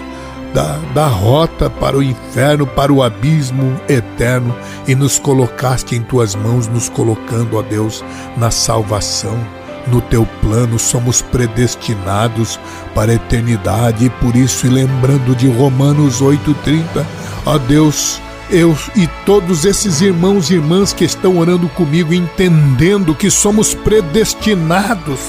da, 0.56 0.80
da 0.94 1.08
rota 1.08 1.70
para 1.70 1.98
o 1.98 2.02
inferno, 2.02 2.66
para 2.66 2.92
o 2.92 3.04
abismo 3.04 3.78
eterno 3.90 4.56
e 4.88 4.96
nos 4.96 5.20
colocaste 5.20 5.96
em 5.96 6.02
tuas 6.02 6.34
mãos, 6.34 6.66
nos 6.68 6.88
colocando, 6.88 7.58
ó 7.58 7.62
Deus, 7.62 8.04
na 8.38 8.50
salvação. 8.50 9.38
No 9.86 10.02
teu 10.02 10.26
plano 10.42 10.80
somos 10.80 11.22
predestinados 11.22 12.58
para 12.96 13.12
a 13.12 13.16
eternidade 13.16 14.06
e 14.06 14.10
por 14.10 14.36
isso, 14.36 14.66
e 14.66 14.70
lembrando 14.70 15.36
de 15.36 15.48
Romanos 15.50 16.22
8,30, 16.22 17.06
ó 17.46 17.58
Deus, 17.58 18.20
eu 18.50 18.78
e 18.96 19.08
todos 19.26 19.66
esses 19.66 20.02
irmãos 20.02 20.50
e 20.50 20.56
irmãs 20.56 20.94
que 20.94 21.04
estão 21.04 21.38
orando 21.38 21.68
comigo, 21.70 22.14
entendendo 22.14 23.16
que 23.16 23.30
somos 23.30 23.74
predestinados 23.74 25.20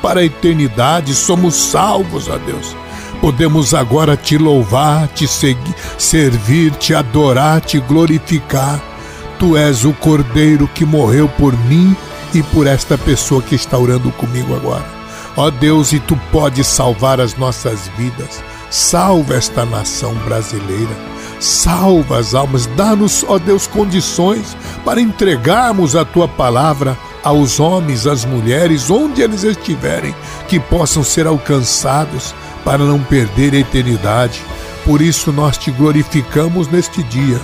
para 0.00 0.20
a 0.20 0.24
eternidade, 0.24 1.14
somos 1.14 1.54
salvos, 1.54 2.28
ó 2.28 2.38
Deus 2.38 2.74
podemos 3.22 3.72
agora 3.72 4.16
te 4.16 4.36
louvar, 4.36 5.06
te 5.06 5.28
seguir, 5.28 5.74
servir, 5.96 6.72
te 6.72 6.92
adorar, 6.92 7.60
te 7.60 7.78
glorificar. 7.78 8.82
Tu 9.38 9.56
és 9.56 9.84
o 9.84 9.92
Cordeiro 9.92 10.66
que 10.66 10.84
morreu 10.84 11.28
por 11.28 11.56
mim 11.66 11.96
e 12.34 12.42
por 12.42 12.66
esta 12.66 12.98
pessoa 12.98 13.40
que 13.40 13.54
está 13.54 13.78
orando 13.78 14.10
comigo 14.12 14.56
agora. 14.56 14.84
Ó 15.36 15.50
Deus, 15.50 15.92
e 15.92 16.00
tu 16.00 16.16
podes 16.32 16.66
salvar 16.66 17.20
as 17.20 17.36
nossas 17.36 17.88
vidas. 17.96 18.42
Salva 18.70 19.36
esta 19.36 19.64
nação 19.64 20.14
brasileira. 20.26 20.96
Salva 21.42 22.18
as 22.18 22.34
almas. 22.34 22.66
Dá-nos, 22.66 23.24
ó 23.26 23.36
Deus, 23.36 23.66
condições 23.66 24.56
para 24.84 25.00
entregarmos 25.00 25.96
a 25.96 26.04
tua 26.04 26.28
palavra 26.28 26.96
aos 27.22 27.58
homens, 27.58 28.06
às 28.06 28.24
mulheres, 28.24 28.90
onde 28.90 29.22
eles 29.22 29.42
estiverem, 29.42 30.14
que 30.46 30.60
possam 30.60 31.02
ser 31.02 31.26
alcançados 31.26 32.32
para 32.64 32.78
não 32.78 33.00
perder 33.00 33.54
a 33.54 33.58
eternidade. 33.58 34.40
Por 34.84 35.02
isso 35.02 35.32
nós 35.32 35.58
te 35.58 35.72
glorificamos 35.72 36.68
neste 36.68 37.02
dia, 37.02 37.40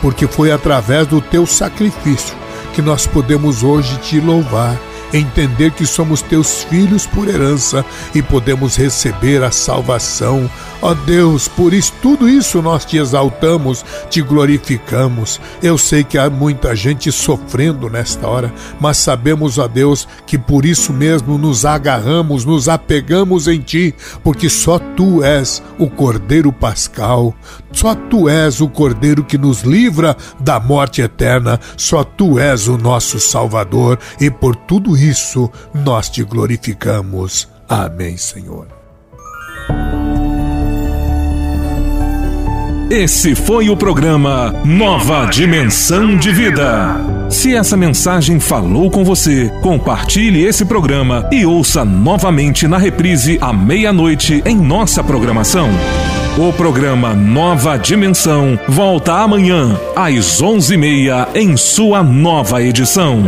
porque 0.00 0.26
foi 0.26 0.50
através 0.50 1.06
do 1.06 1.20
teu 1.20 1.46
sacrifício 1.46 2.34
que 2.72 2.80
nós 2.80 3.06
podemos 3.06 3.62
hoje 3.62 3.98
te 3.98 4.18
louvar, 4.18 4.78
entender 5.12 5.70
que 5.72 5.86
somos 5.86 6.22
teus 6.22 6.64
filhos 6.64 7.06
por 7.06 7.28
herança 7.28 7.84
e 8.14 8.22
podemos 8.22 8.76
receber 8.76 9.42
a 9.42 9.50
salvação. 9.50 10.50
Ó 10.80 10.94
Deus, 10.94 11.46
por 11.46 11.72
isso 11.72 11.92
tudo 12.02 12.28
isso 12.28 12.60
nós 12.60 12.84
te 12.84 12.96
exaltamos, 12.96 13.84
te 14.10 14.20
glorificamos. 14.20 15.40
Eu 15.62 15.78
sei 15.78 16.02
que 16.02 16.18
há 16.18 16.28
muita 16.28 16.74
gente 16.74 17.12
sofrendo 17.12 17.88
nesta 17.88 18.26
hora, 18.26 18.52
mas 18.80 18.96
sabemos, 18.96 19.58
ó 19.58 19.68
Deus, 19.68 20.08
que 20.26 20.36
por 20.36 20.64
isso 20.64 20.92
mesmo 20.92 21.38
nos 21.38 21.64
agarramos, 21.64 22.44
nos 22.44 22.68
apegamos 22.68 23.46
em 23.46 23.60
ti, 23.60 23.94
porque 24.24 24.48
só 24.48 24.78
tu 24.78 25.22
és 25.22 25.62
o 25.78 25.88
Cordeiro 25.88 26.52
Pascal, 26.52 27.34
só 27.72 27.94
tu 27.94 28.28
és 28.28 28.60
o 28.60 28.68
Cordeiro 28.68 29.24
que 29.24 29.38
nos 29.38 29.62
livra 29.62 30.16
da 30.38 30.60
morte 30.60 31.02
eterna, 31.02 31.58
só 31.76 32.04
tu 32.04 32.38
és 32.38 32.68
o 32.68 32.76
nosso 32.76 33.18
Salvador, 33.18 33.98
e 34.20 34.30
por 34.30 34.54
tudo 34.54 34.96
isso 34.96 35.50
nós 35.74 36.08
te 36.08 36.22
glorificamos. 36.22 37.48
Amém, 37.68 38.16
Senhor. 38.16 38.66
Esse 42.92 43.34
foi 43.34 43.70
o 43.70 43.76
programa 43.76 44.52
Nova 44.66 45.24
Dimensão 45.24 46.14
de 46.14 46.30
Vida. 46.30 46.94
Se 47.30 47.56
essa 47.56 47.74
mensagem 47.74 48.38
falou 48.38 48.90
com 48.90 49.02
você, 49.02 49.50
compartilhe 49.62 50.44
esse 50.44 50.66
programa 50.66 51.26
e 51.32 51.46
ouça 51.46 51.86
novamente 51.86 52.68
na 52.68 52.76
reprise 52.76 53.38
à 53.40 53.50
meia-noite 53.50 54.42
em 54.44 54.54
nossa 54.54 55.02
programação. 55.02 55.70
O 56.38 56.50
programa 56.50 57.12
Nova 57.12 57.76
Dimensão 57.76 58.58
volta 58.66 59.12
amanhã 59.12 59.78
às 59.94 60.40
onze 60.40 60.74
e 60.74 60.76
meia 60.78 61.28
em 61.34 61.58
sua 61.58 62.02
nova 62.02 62.62
edição. 62.62 63.22